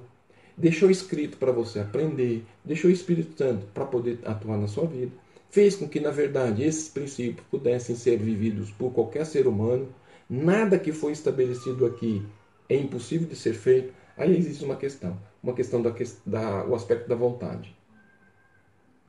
[0.57, 5.13] deixou escrito para você aprender, deixou o Espírito Santo para poder atuar na sua vida,
[5.49, 9.89] fez com que, na verdade, esses princípios pudessem ser vividos por qualquer ser humano.
[10.29, 12.23] Nada que foi estabelecido aqui
[12.69, 13.95] é impossível de ser feito.
[14.19, 15.95] Aí existe uma questão, uma questão da,
[16.27, 17.75] da o aspecto da vontade.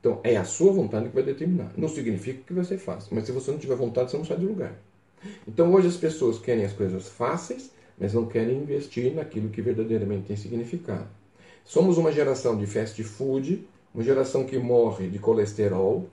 [0.00, 1.72] Então, é a sua vontade que vai determinar.
[1.76, 4.46] Não significa que você faça, mas se você não tiver vontade, você não sai do
[4.46, 4.78] lugar.
[5.46, 10.28] Então, hoje as pessoas querem as coisas fáceis, mas não querem investir naquilo que verdadeiramente
[10.28, 11.08] tem significado.
[11.64, 16.08] Somos uma geração de fast food, uma geração que morre de colesterol,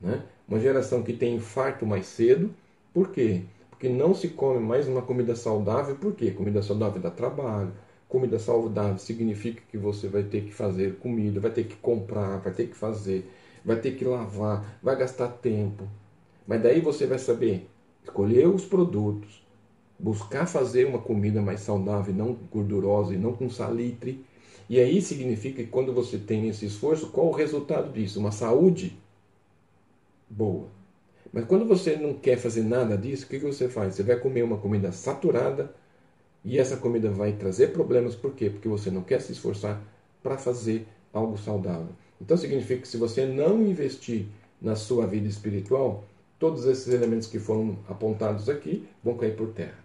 [0.00, 0.22] né?
[0.46, 2.50] uma geração que tem infarto mais cedo.
[2.92, 3.42] Por quê?
[3.70, 5.94] Porque não se come mais uma comida saudável.
[5.96, 6.30] Por quê?
[6.30, 7.72] Comida saudável dá trabalho.
[8.08, 12.52] Comida saudável significa que você vai ter que fazer comida, vai ter que comprar, vai
[12.52, 13.30] ter que fazer,
[13.64, 15.86] vai ter que lavar, vai gastar tempo.
[16.46, 17.68] Mas daí você vai saber
[18.08, 19.42] escolher os produtos,
[19.98, 24.24] buscar fazer uma comida mais saudável, não gordurosa e não com salitre
[24.68, 28.20] e aí significa que quando você tem esse esforço, qual o resultado disso?
[28.20, 28.98] Uma saúde
[30.28, 30.68] boa.
[31.32, 33.94] Mas quando você não quer fazer nada disso, o que você faz?
[33.94, 35.74] Você vai comer uma comida saturada
[36.44, 38.14] e essa comida vai trazer problemas.
[38.14, 38.50] Por quê?
[38.50, 39.82] Porque você não quer se esforçar
[40.22, 41.88] para fazer algo saudável.
[42.20, 44.26] Então significa que se você não investir
[44.60, 46.04] na sua vida espiritual,
[46.38, 49.78] todos esses elementos que foram apontados aqui vão cair por terra.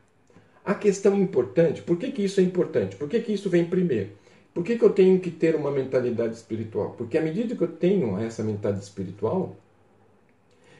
[0.63, 2.95] A questão importante, por que, que isso é importante?
[2.95, 4.11] Por que, que isso vem primeiro?
[4.53, 6.91] Por que, que eu tenho que ter uma mentalidade espiritual?
[6.91, 9.55] Porque à medida que eu tenho essa mentalidade espiritual,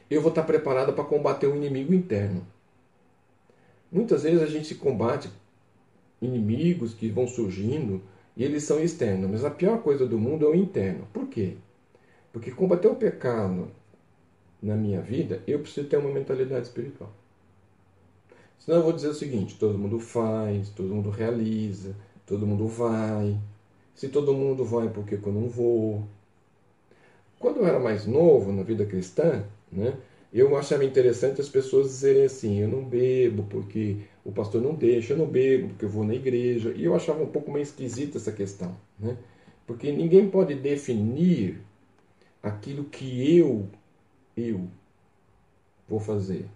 [0.09, 2.45] eu vou estar preparado para combater o inimigo interno.
[3.91, 5.29] Muitas vezes a gente combate
[6.21, 8.01] inimigos que vão surgindo
[8.37, 11.07] e eles são externos, mas a pior coisa do mundo é o interno.
[11.11, 11.55] Por quê?
[12.31, 13.69] Porque combater o pecado
[14.63, 17.11] na minha vida, eu preciso ter uma mentalidade espiritual.
[18.57, 21.95] Senão eu vou dizer o seguinte: todo mundo faz, todo mundo realiza,
[22.25, 23.37] todo mundo vai,
[23.93, 26.03] se todo mundo vai, por que eu não vou?
[27.39, 29.97] Quando eu era mais novo na vida cristã, né,
[30.31, 35.13] eu achava interessante as pessoas dizerem assim: eu não bebo porque o pastor não deixa,
[35.13, 36.73] eu não bebo porque eu vou na igreja.
[36.75, 39.17] E eu achava um pouco meio esquisita essa questão, né?
[39.67, 41.61] Porque ninguém pode definir
[42.41, 43.67] aquilo que eu,
[44.35, 44.67] eu
[45.87, 46.47] vou fazer.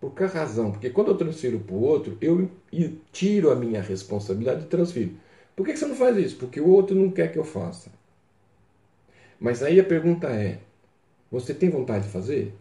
[0.00, 0.72] Por que razão?
[0.72, 2.50] Porque quando eu transfiro para o outro, eu
[3.12, 5.12] tiro a minha responsabilidade e transfiro.
[5.54, 6.36] Por que você não faz isso?
[6.36, 7.90] Porque o outro não quer que eu faça.
[9.38, 10.60] Mas aí a pergunta é:
[11.30, 12.54] você tem vontade de fazer?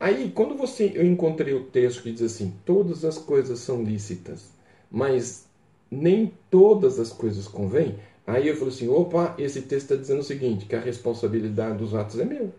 [0.00, 4.50] Aí, quando você, eu encontrei o texto que diz assim: todas as coisas são lícitas,
[4.90, 5.46] mas
[5.90, 7.98] nem todas as coisas convêm.
[8.26, 11.94] Aí eu falei assim: opa, esse texto está dizendo o seguinte: que a responsabilidade dos
[11.94, 12.52] atos é meu.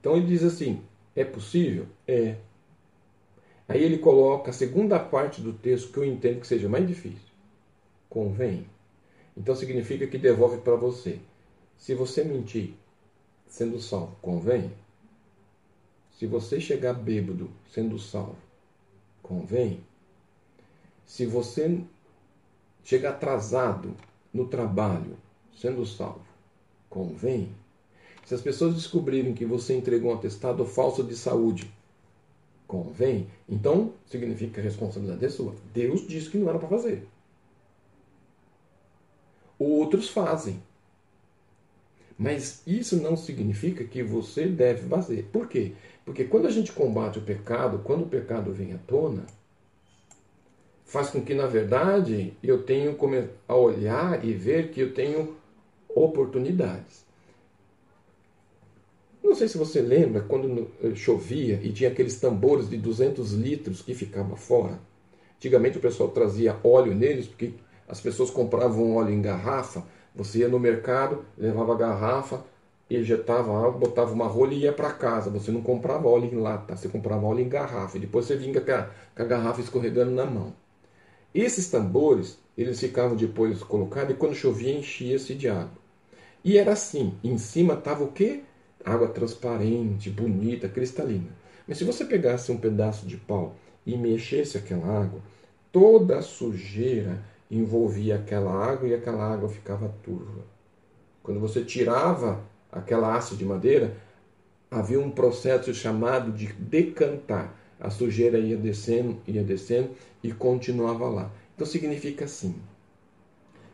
[0.00, 0.82] Então ele diz assim:
[1.14, 1.86] é possível?
[2.08, 2.36] É.
[3.68, 7.28] Aí ele coloca a segunda parte do texto que eu entendo que seja mais difícil.
[8.08, 8.66] Convém.
[9.36, 11.20] Então significa que devolve para você.
[11.78, 12.74] Se você mentir,
[13.46, 14.72] sendo salvo, convém?
[16.12, 18.36] Se você chegar bêbado sendo salvo,
[19.22, 19.80] convém?
[21.06, 21.80] Se você
[22.82, 23.94] chegar atrasado
[24.32, 25.16] no trabalho
[25.56, 26.26] sendo salvo,
[26.88, 27.54] convém?
[28.24, 31.72] Se as pessoas descobrirem que você entregou um atestado falso de saúde,
[32.66, 33.26] convém?
[33.48, 35.54] Então, significa que a responsabilidade é sua.
[35.74, 37.06] Deus disse que não era para fazer.
[39.58, 40.62] Outros fazem.
[42.16, 45.28] Mas isso não significa que você deve fazer.
[45.32, 45.72] Por quê?
[46.04, 49.24] Porque quando a gente combate o pecado, quando o pecado vem à tona,
[50.84, 52.96] faz com que, na verdade, eu tenha
[53.48, 55.36] a olhar e ver que eu tenho
[55.88, 57.04] oportunidades.
[59.22, 63.82] Não sei se você lembra quando eh, chovia e tinha aqueles tambores de 200 litros
[63.82, 64.80] que ficavam fora.
[65.36, 67.52] Antigamente o pessoal trazia óleo neles, porque
[67.88, 72.44] as pessoas compravam óleo em garrafa você ia no mercado, levava a garrafa,
[72.90, 75.30] injetava água, botava uma rolha e ia para casa.
[75.30, 77.96] Você não comprava óleo em lata, você comprava óleo em garrafa.
[77.96, 80.52] E depois você vinha com a, com a garrafa escorregando na mão.
[81.32, 85.78] Esses tambores, eles ficavam depois colocados e quando chovia enchia-se de água.
[86.44, 88.42] E era assim, em cima estava o quê?
[88.84, 91.28] Água transparente, bonita, cristalina.
[91.66, 95.20] Mas se você pegasse um pedaço de pau e mexesse aquela água,
[95.70, 100.44] toda a sujeira envolvia aquela água e aquela água ficava turva.
[101.22, 102.40] Quando você tirava
[102.72, 103.96] aquela haste de madeira,
[104.70, 107.56] havia um processo chamado de decantar.
[107.78, 109.90] A sujeira ia descendo, ia descendo
[110.22, 111.30] e continuava lá.
[111.54, 112.54] Então significa assim.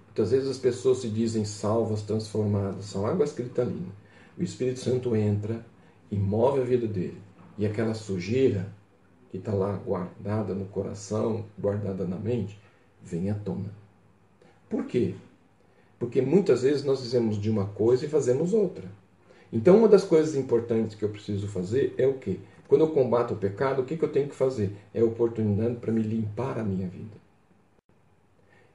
[0.06, 3.92] Muitas vezes as pessoas se dizem salvas, transformadas, são águas cristalinas.
[4.38, 5.64] O Espírito Santo entra
[6.10, 7.20] e move a vida dele.
[7.56, 8.70] E aquela sujeira
[9.30, 12.58] que está lá guardada no coração, guardada na mente,
[13.02, 13.70] vem à tona.
[14.68, 15.14] Por quê?
[15.98, 18.84] Porque muitas vezes nós dizemos de uma coisa e fazemos outra.
[19.52, 22.40] Então, uma das coisas importantes que eu preciso fazer é o quê?
[22.68, 24.76] Quando eu combato o pecado, o que, que eu tenho que fazer?
[24.92, 27.25] É oportunidade para me limpar a minha vida.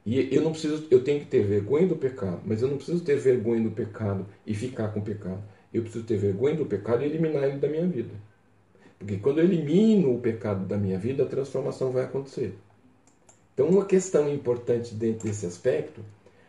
[0.04, 3.04] E eu não preciso, eu tenho que ter vergonha do pecado, mas eu não preciso
[3.04, 5.42] ter vergonha do pecado e ficar com o pecado.
[5.72, 8.14] Eu preciso ter vergonha do pecado e eliminar ele da minha vida.
[8.98, 12.56] Porque quando eu elimino o pecado da minha vida, a transformação vai acontecer.
[13.54, 16.00] Então, uma questão importante dentro desse aspecto,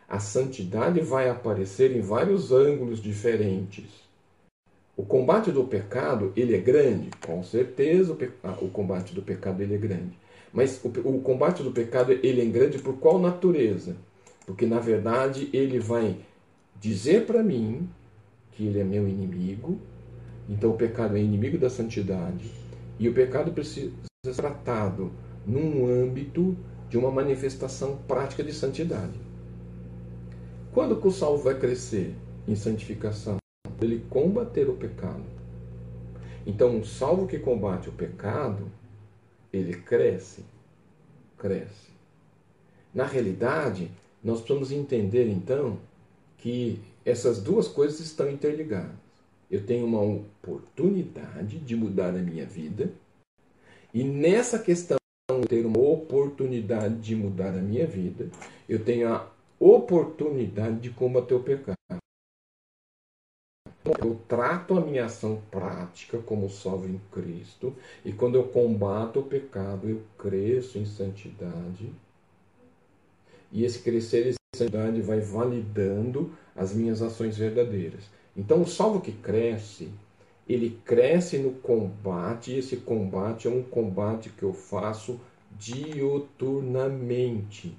[0.08, 4.04] a santidade vai aparecer em vários ângulos diferentes.
[4.96, 7.10] O combate do pecado, ele é grande?
[7.24, 10.16] Com certeza o, o combate do pecado ele é grande.
[10.54, 13.96] Mas o, o combate do pecado ele é grande por qual natureza?
[14.46, 16.16] Porque na verdade ele vai
[16.80, 17.88] dizer para mim
[18.52, 19.78] que ele é meu inimigo,
[20.48, 22.48] então o pecado é inimigo da santidade,
[23.00, 23.90] e o pecado precisa
[24.24, 25.10] ser tratado
[25.44, 26.56] num âmbito
[26.88, 29.18] de uma manifestação prática de santidade.
[30.72, 32.14] Quando que o salvo vai crescer
[32.46, 33.38] em santificação?
[33.80, 35.24] Ele combater o pecado.
[36.46, 38.70] Então, um salvo que combate o pecado,
[39.56, 40.44] ele cresce,
[41.38, 41.92] cresce.
[42.94, 43.90] Na realidade,
[44.22, 45.78] nós precisamos entender então
[46.38, 48.96] que essas duas coisas estão interligadas.
[49.50, 52.90] Eu tenho uma oportunidade de mudar a minha vida,
[53.92, 54.96] e nessa questão
[55.48, 58.28] ter uma oportunidade de mudar a minha vida,
[58.68, 61.76] eu tenho a oportunidade de combater o pecado.
[63.84, 69.24] Eu trato a minha ação prática como salvo em Cristo, e quando eu combato o
[69.24, 71.92] pecado, eu cresço em santidade.
[73.52, 78.04] E esse crescer em santidade vai validando as minhas ações verdadeiras.
[78.34, 79.90] Então, o salvo que cresce,
[80.48, 85.20] ele cresce no combate, e esse combate é um combate que eu faço
[85.58, 87.76] dioturnamente.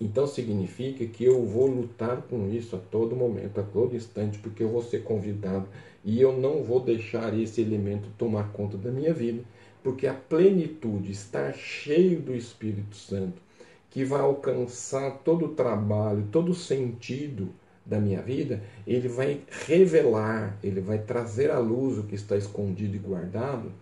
[0.00, 4.62] Então significa que eu vou lutar com isso a todo momento, a todo instante, porque
[4.62, 5.66] eu vou ser convidado
[6.04, 9.42] e eu não vou deixar esse elemento tomar conta da minha vida,
[9.82, 13.42] porque a plenitude, estar cheio do Espírito Santo,
[13.90, 17.48] que vai alcançar todo o trabalho, todo o sentido
[17.84, 22.94] da minha vida, ele vai revelar, ele vai trazer à luz o que está escondido
[22.94, 23.72] e guardado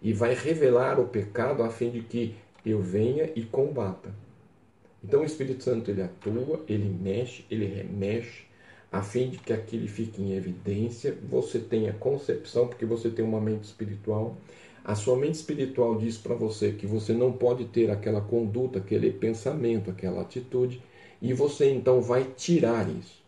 [0.00, 4.25] e vai revelar o pecado a fim de que eu venha e combata.
[5.06, 8.42] Então o Espírito Santo ele atua, ele mexe, ele remexe,
[8.90, 13.40] a fim de que aquilo fique em evidência, você tenha concepção, porque você tem uma
[13.40, 14.36] mente espiritual.
[14.84, 19.12] A sua mente espiritual diz para você que você não pode ter aquela conduta, aquele
[19.12, 20.82] pensamento, aquela atitude,
[21.22, 23.22] e você então vai tirar isso.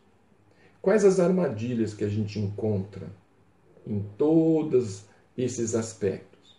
[0.83, 3.09] Quais as armadilhas que a gente encontra
[3.87, 5.05] em todos
[5.37, 6.57] esses aspectos?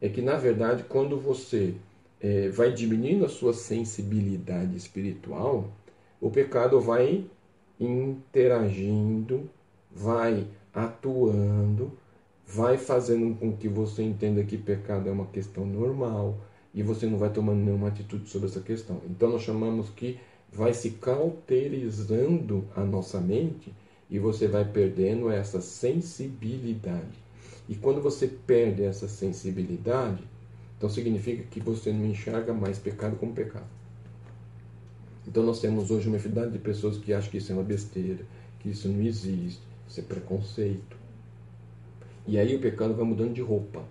[0.00, 1.74] É que, na verdade, quando você
[2.22, 5.72] é, vai diminuindo a sua sensibilidade espiritual,
[6.20, 7.26] o pecado vai
[7.80, 9.50] interagindo,
[9.90, 11.92] vai atuando,
[12.46, 16.38] vai fazendo com que você entenda que pecado é uma questão normal
[16.72, 19.00] e você não vai tomando nenhuma atitude sobre essa questão.
[19.10, 20.18] Então nós chamamos que
[20.52, 23.74] vai se cauterizando a nossa mente
[24.08, 27.20] e você vai perdendo essa sensibilidade.
[27.68, 30.22] E quando você perde essa sensibilidade,
[30.82, 33.68] então significa que você não enxerga mais pecado como pecado.
[35.24, 38.24] Então nós temos hoje uma infinidade de pessoas que acham que isso é uma besteira,
[38.58, 40.96] que isso não existe, isso é preconceito.
[42.26, 43.84] E aí o pecado vai mudando de roupa.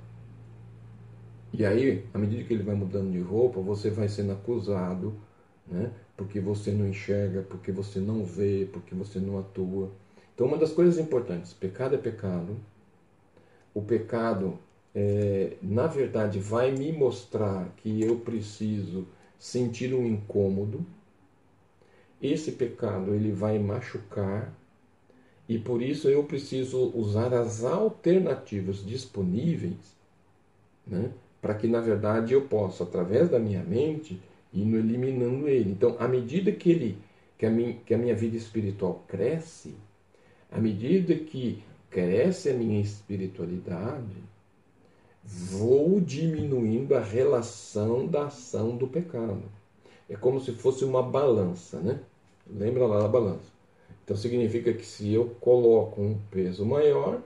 [1.54, 5.16] E aí, à medida que ele vai mudando de roupa, você vai sendo acusado,
[5.66, 5.92] né?
[6.18, 9.90] Porque você não enxerga, porque você não vê, porque você não atua.
[10.36, 12.58] Então, uma das coisas importantes, pecado é pecado.
[13.74, 14.60] O pecado
[14.94, 19.08] é, na verdade, vai me mostrar que eu preciso
[19.40, 20.86] sentir um incômodo.
[22.22, 24.54] Esse pecado ele vai machucar
[25.50, 29.96] e por isso eu preciso usar as alternativas disponíveis,
[30.86, 31.12] né,
[31.42, 34.22] para que na verdade eu possa, através da minha mente,
[34.54, 35.72] ir eliminando ele.
[35.72, 36.98] Então, à medida que ele,
[37.38, 39.74] que a minha, que a minha vida espiritual cresce,
[40.52, 44.31] à medida que cresce a minha espiritualidade,
[45.24, 49.44] vou diminuindo a relação da ação do pecado.
[50.10, 52.00] É como se fosse uma balança, né?
[52.50, 53.52] Lembra lá da balança.
[54.04, 57.22] Então significa que se eu coloco um peso maior,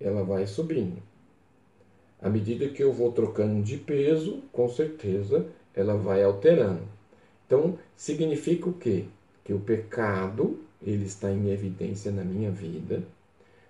[0.00, 1.02] ela vai subindo.
[2.20, 6.82] À medida que eu vou trocando de peso, com certeza ela vai alterando.
[7.46, 9.04] Então significa o quê?
[9.44, 13.02] Que o pecado ele está em evidência na minha vida.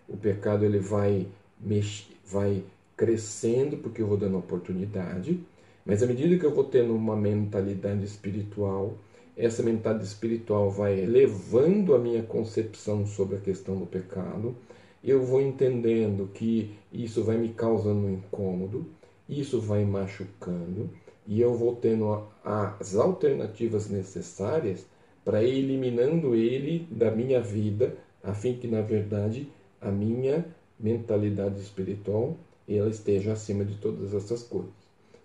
[0.08, 1.26] O pecado ele vai
[1.60, 2.62] mexer, vai
[2.98, 5.40] crescendo porque eu vou dando oportunidade,
[5.86, 8.98] mas à medida que eu vou tendo uma mentalidade espiritual,
[9.36, 14.56] essa mentalidade espiritual vai elevando a minha concepção sobre a questão do pecado,
[15.02, 18.84] eu vou entendendo que isso vai me causando um incômodo,
[19.28, 20.90] isso vai machucando,
[21.24, 24.84] e eu vou tendo as alternativas necessárias
[25.24, 29.48] para ir eliminando ele da minha vida, a fim que, na verdade,
[29.80, 30.44] a minha
[30.80, 32.36] mentalidade espiritual
[32.76, 34.72] ela esteja acima de todas essas coisas.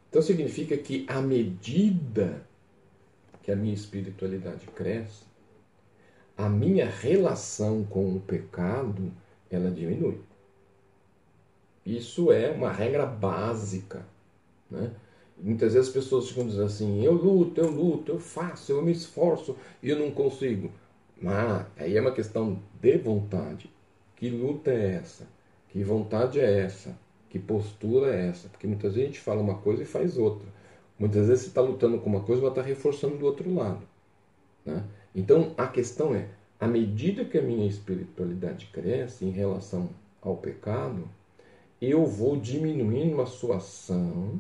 [0.10, 2.46] Então significa que à medida
[3.42, 5.24] que a minha espiritualidade cresce,
[6.38, 9.12] a minha relação com o pecado
[9.52, 10.20] ela diminui.
[11.86, 14.06] Isso é uma regra básica.
[14.72, 14.92] Né?
[15.38, 18.92] Muitas vezes as pessoas ficam dizendo assim: eu luto, eu luto, eu faço, eu me
[18.92, 20.72] esforço e eu não consigo.
[21.22, 23.70] Mas aí é uma questão de vontade.
[24.16, 25.28] Que luta é essa?
[25.70, 26.98] Que vontade é essa?
[27.34, 28.48] Que postura é essa?
[28.48, 30.48] Porque muitas vezes a gente fala uma coisa e faz outra.
[31.00, 33.82] Muitas vezes você está lutando com uma coisa, mas está reforçando do outro lado.
[34.64, 34.84] Né?
[35.16, 36.28] Então a questão é:
[36.60, 39.90] à medida que a minha espiritualidade cresce em relação
[40.22, 41.10] ao pecado,
[41.82, 44.40] eu vou diminuindo a sua ação,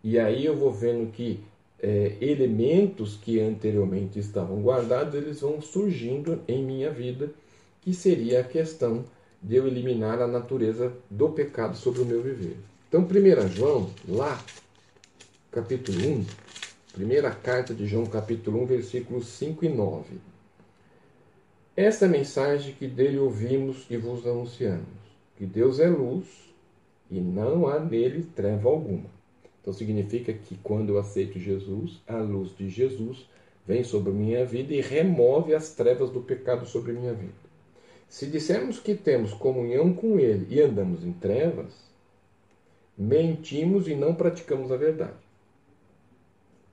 [0.00, 1.42] e aí eu vou vendo que
[1.82, 7.32] é, elementos que anteriormente estavam guardados, eles vão surgindo em minha vida,
[7.80, 9.04] que seria a questão
[9.44, 12.56] de eu eliminar a natureza do pecado sobre o meu viver.
[12.88, 14.42] Então, 1 João, lá,
[15.52, 16.24] capítulo 1,
[16.94, 20.04] primeira carta de João, capítulo 1, versículos 5 e 9.
[21.76, 24.86] Essa é mensagem que dele ouvimos e vos anunciamos:
[25.36, 26.26] que Deus é luz
[27.10, 29.10] e não há nele treva alguma.
[29.60, 33.28] Então significa que quando eu aceito Jesus, a luz de Jesus
[33.66, 37.43] vem sobre minha vida e remove as trevas do pecado sobre minha vida.
[38.14, 41.72] Se dissermos que temos comunhão com Ele e andamos em trevas,
[42.96, 45.18] mentimos e não praticamos a verdade.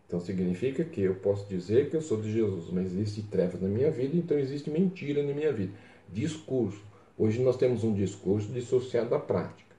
[0.06, 3.68] Então significa que eu posso dizer que eu sou de Jesus, mas existe trevas na
[3.68, 5.74] minha vida, então existe mentira na minha vida.
[6.14, 6.80] Discurso.
[7.18, 9.76] Hoje nós temos um discurso dissociado da prática.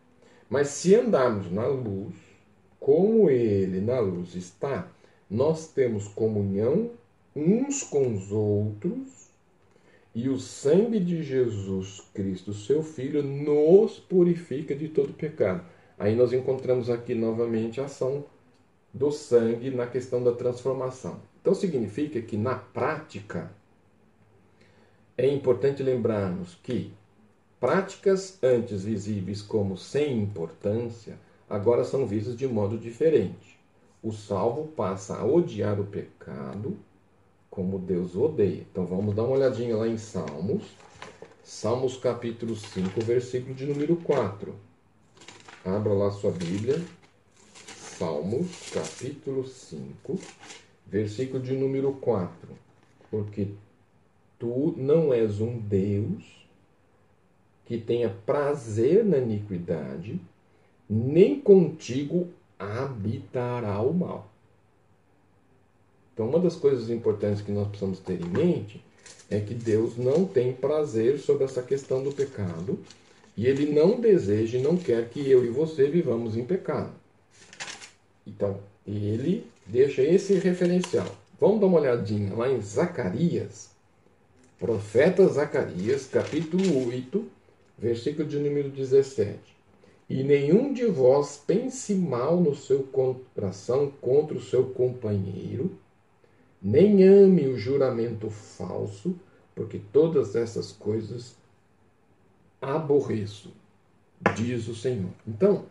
[0.50, 2.16] Mas se andarmos na luz,
[2.80, 4.90] como ele na luz está,
[5.30, 6.90] nós temos comunhão
[7.36, 9.21] uns com os outros,
[10.14, 15.64] e o sangue de Jesus Cristo, seu Filho, nos purifica de todo pecado.
[15.98, 18.24] Aí nós encontramos aqui novamente a ação
[18.92, 21.20] do sangue na questão da transformação.
[21.40, 23.50] Então significa que na prática
[25.16, 26.92] é importante lembrarmos que
[27.58, 33.58] práticas antes visíveis como sem importância agora são vistas de modo diferente.
[34.02, 36.76] O salvo passa a odiar o pecado
[37.52, 38.66] como Deus odeia.
[38.72, 40.64] Então vamos dar uma olhadinha lá em Salmos.
[41.44, 44.54] Salmos capítulo 5, versículo de número 4.
[45.62, 46.82] Abra lá sua Bíblia.
[47.76, 50.18] Salmos capítulo 5,
[50.86, 52.32] versículo de número 4.
[53.10, 53.48] Porque
[54.38, 56.24] tu não és um Deus
[57.66, 60.18] que tenha prazer na iniquidade,
[60.88, 64.31] nem contigo habitará o mal.
[66.12, 68.82] Então, uma das coisas importantes que nós precisamos ter em mente
[69.30, 72.78] é que Deus não tem prazer sobre essa questão do pecado
[73.36, 76.92] e Ele não deseja e não quer que eu e você vivamos em pecado.
[78.26, 81.06] Então, Ele deixa esse referencial.
[81.40, 83.70] Vamos dar uma olhadinha lá em Zacarias,
[84.58, 87.24] profeta Zacarias, capítulo 8,
[87.78, 89.38] versículo de número 17.
[90.08, 95.72] E nenhum de vós pense mal no seu coração contra o seu companheiro,
[96.62, 99.18] nem ame o juramento falso,
[99.54, 101.36] porque todas essas coisas
[102.60, 103.52] aborreço,
[104.36, 105.10] diz o Senhor.
[105.26, 105.66] Então,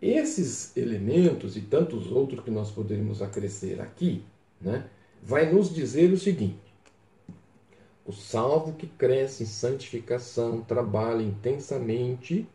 [0.00, 4.24] esses elementos e tantos outros que nós poderíamos acrescer aqui,
[4.58, 4.88] né,
[5.22, 6.74] vai nos dizer o seguinte:
[8.06, 12.48] o salvo que cresce em santificação trabalha intensamente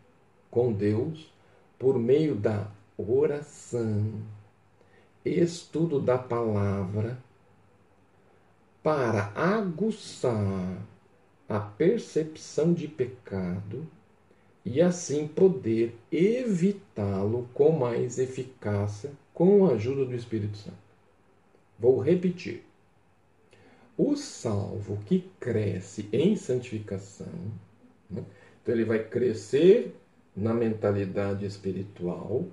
[0.50, 1.32] com Deus
[1.78, 2.68] por meio da
[2.98, 4.14] oração,
[5.24, 7.18] estudo da palavra,
[8.86, 10.78] para aguçar
[11.50, 13.84] a percepção de pecado
[14.64, 20.78] e assim poder evitá-lo com mais eficácia com a ajuda do Espírito Santo.
[21.80, 22.64] Vou repetir.
[23.98, 27.26] O salvo que cresce em santificação,
[28.08, 28.24] né?
[28.62, 29.96] então ele vai crescer
[30.36, 32.46] na mentalidade espiritual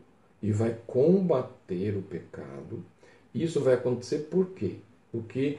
[0.43, 2.83] e vai combater o pecado.
[3.35, 4.76] Isso vai acontecer por quê?
[5.11, 5.59] Porque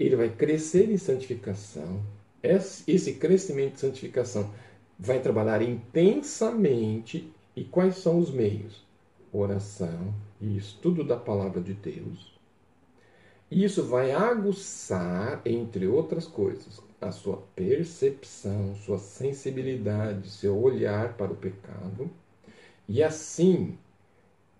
[0.00, 2.00] ele vai crescer em santificação.
[2.42, 4.50] Esse crescimento de santificação
[4.98, 7.30] vai trabalhar intensamente.
[7.54, 8.82] E quais são os meios?
[9.30, 12.32] Oração e estudo da palavra de Deus.
[13.50, 21.36] Isso vai aguçar, entre outras coisas, a sua percepção, sua sensibilidade, seu olhar para o
[21.36, 22.10] pecado.
[22.88, 23.76] E assim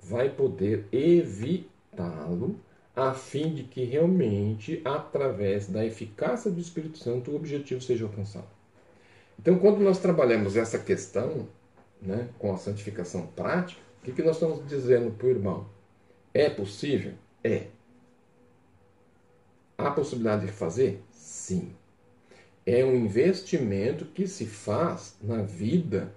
[0.02, 2.56] vai poder evitá-lo
[3.00, 8.48] a fim de que realmente, através da eficácia do Espírito Santo, o objetivo seja alcançado.
[9.38, 11.48] Então, quando nós trabalhamos essa questão
[12.02, 15.66] né, com a santificação prática, o que, que nós estamos dizendo para o irmão?
[16.34, 17.14] É possível?
[17.42, 17.68] É.
[19.78, 21.02] Há possibilidade de fazer?
[21.10, 21.74] Sim.
[22.66, 26.12] É um investimento que se faz na vida,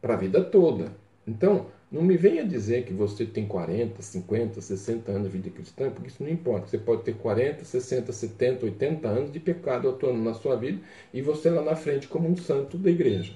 [0.00, 0.94] para a vida toda.
[1.26, 5.90] Então, não me venha dizer que você tem 40, 50, 60 anos de vida cristã,
[5.90, 6.66] porque isso não importa.
[6.66, 10.80] Você pode ter 40, 60, 70, 80 anos de pecado atuando na sua vida
[11.12, 13.34] e você lá na frente como um santo da igreja.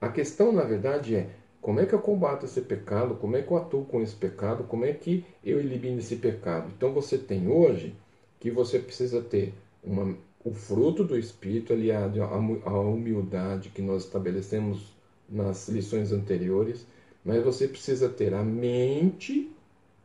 [0.00, 1.28] A questão, na verdade, é
[1.60, 4.64] como é que eu combato esse pecado, como é que eu atuo com esse pecado,
[4.64, 6.72] como é que eu elimino esse pecado.
[6.76, 7.94] Então você tem hoje
[8.40, 14.92] que você precisa ter uma, o fruto do Espírito aliado à humildade que nós estabelecemos
[15.28, 16.86] nas lições anteriores
[17.26, 19.50] mas você precisa ter a mente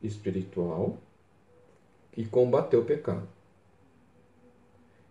[0.02, 0.98] espiritual
[2.12, 3.28] que combateu o pecado.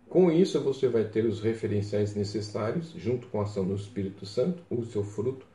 [0.09, 4.61] Com isso, você vai ter os referenciais necessários, junto com a ação do Espírito Santo,
[4.69, 5.47] o seu fruto,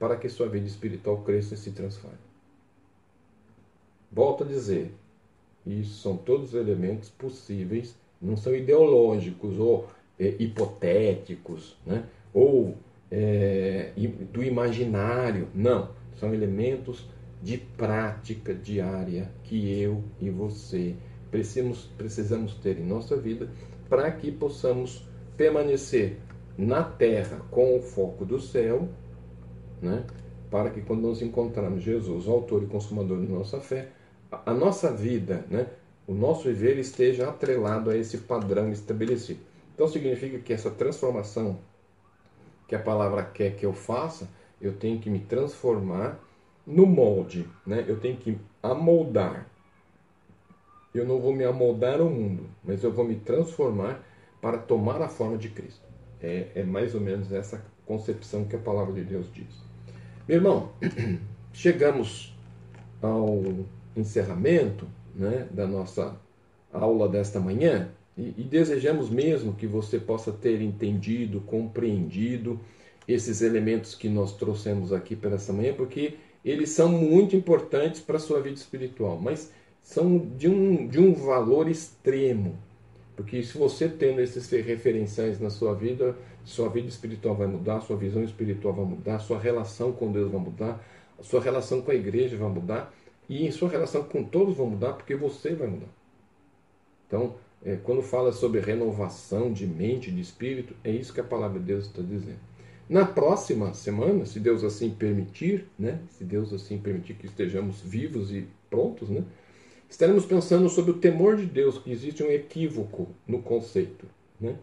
[0.00, 2.18] para que sua vida espiritual cresça e se transforme.
[4.10, 4.92] Volto a dizer,
[5.64, 9.88] isso são todos elementos possíveis, não são ideológicos ou
[10.18, 12.04] é, hipotéticos, né?
[12.34, 12.76] ou
[13.12, 13.92] é,
[14.32, 15.46] do imaginário.
[15.54, 17.08] Não são elementos
[17.42, 20.94] de prática diária que eu e você
[21.30, 23.50] precisamos, precisamos ter em nossa vida
[23.88, 26.18] para que possamos permanecer
[26.56, 28.88] na terra com o foco do céu,
[29.80, 30.04] né?
[30.50, 33.88] para que quando nós encontrarmos Jesus, o autor e consumador da nossa fé,
[34.44, 35.66] a nossa vida, né,
[36.06, 39.40] o nosso viver esteja atrelado a esse padrão estabelecido.
[39.74, 41.58] Então significa que essa transformação
[42.66, 44.28] que a palavra quer que eu faça,
[44.60, 46.20] eu tenho que me transformar
[46.66, 47.84] no molde, né?
[47.86, 49.46] Eu tenho que amoldar.
[50.94, 54.04] Eu não vou me amoldar ao mundo, mas eu vou me transformar
[54.40, 55.88] para tomar a forma de Cristo.
[56.20, 59.62] É, é mais ou menos essa concepção que a palavra de Deus diz.
[60.28, 60.70] Meu irmão,
[61.52, 62.36] chegamos
[63.00, 63.42] ao
[63.96, 66.16] encerramento né, da nossa
[66.72, 72.60] aula desta manhã e, e desejamos mesmo que você possa ter entendido, compreendido
[73.06, 78.16] esses elementos que nós trouxemos aqui para essa manhã, porque eles são muito importantes para
[78.16, 82.58] a sua vida espiritual, mas são de um, de um valor extremo.
[83.16, 87.96] Porque se você tendo esses referenciais na sua vida, sua vida espiritual vai mudar, sua
[87.96, 90.82] visão espiritual vai mudar, sua relação com Deus vai mudar,
[91.20, 92.94] sua relação com a igreja vai mudar
[93.28, 95.88] e sua relação com todos vai mudar porque você vai mudar.
[97.06, 101.58] Então, é, quando fala sobre renovação de mente, de espírito, é isso que a palavra
[101.58, 102.49] de Deus está dizendo.
[102.90, 106.00] Na próxima semana, se Deus assim permitir, né?
[106.08, 109.22] Se Deus assim permitir que estejamos vivos e prontos, né?
[109.88, 114.06] Estaremos pensando sobre o temor de Deus, que existe um equívoco no conceito,
[114.40, 114.56] né?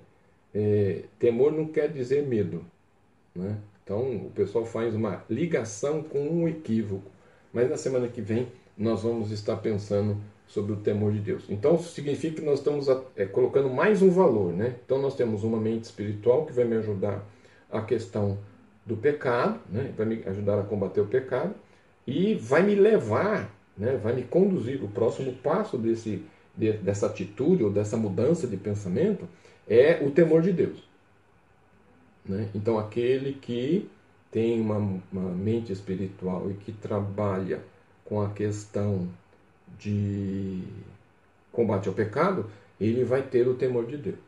[0.54, 2.66] É, temor não quer dizer medo,
[3.34, 3.56] né?
[3.82, 7.10] Então o pessoal faz uma ligação com um equívoco.
[7.54, 11.46] Mas na semana que vem nós vamos estar pensando sobre o temor de Deus.
[11.48, 14.76] Então significa que nós estamos é, colocando mais um valor, né?
[14.84, 17.26] Então nós temos uma mente espiritual que vai me ajudar
[17.72, 18.38] a questão
[18.86, 19.94] do pecado, né?
[19.98, 21.54] vai me ajudar a combater o pecado
[22.06, 23.98] e vai me levar, né?
[23.98, 24.84] vai me conduzir.
[24.84, 26.24] O próximo passo desse,
[26.56, 29.28] de, dessa atitude ou dessa mudança de pensamento
[29.68, 30.88] é o temor de Deus.
[32.26, 32.50] Né?
[32.56, 33.90] Então, aquele que
[34.32, 34.78] tem uma,
[35.12, 37.62] uma mente espiritual e que trabalha
[38.06, 39.08] com a questão
[39.78, 40.64] de
[41.52, 42.50] combate ao pecado,
[42.80, 44.27] ele vai ter o temor de Deus.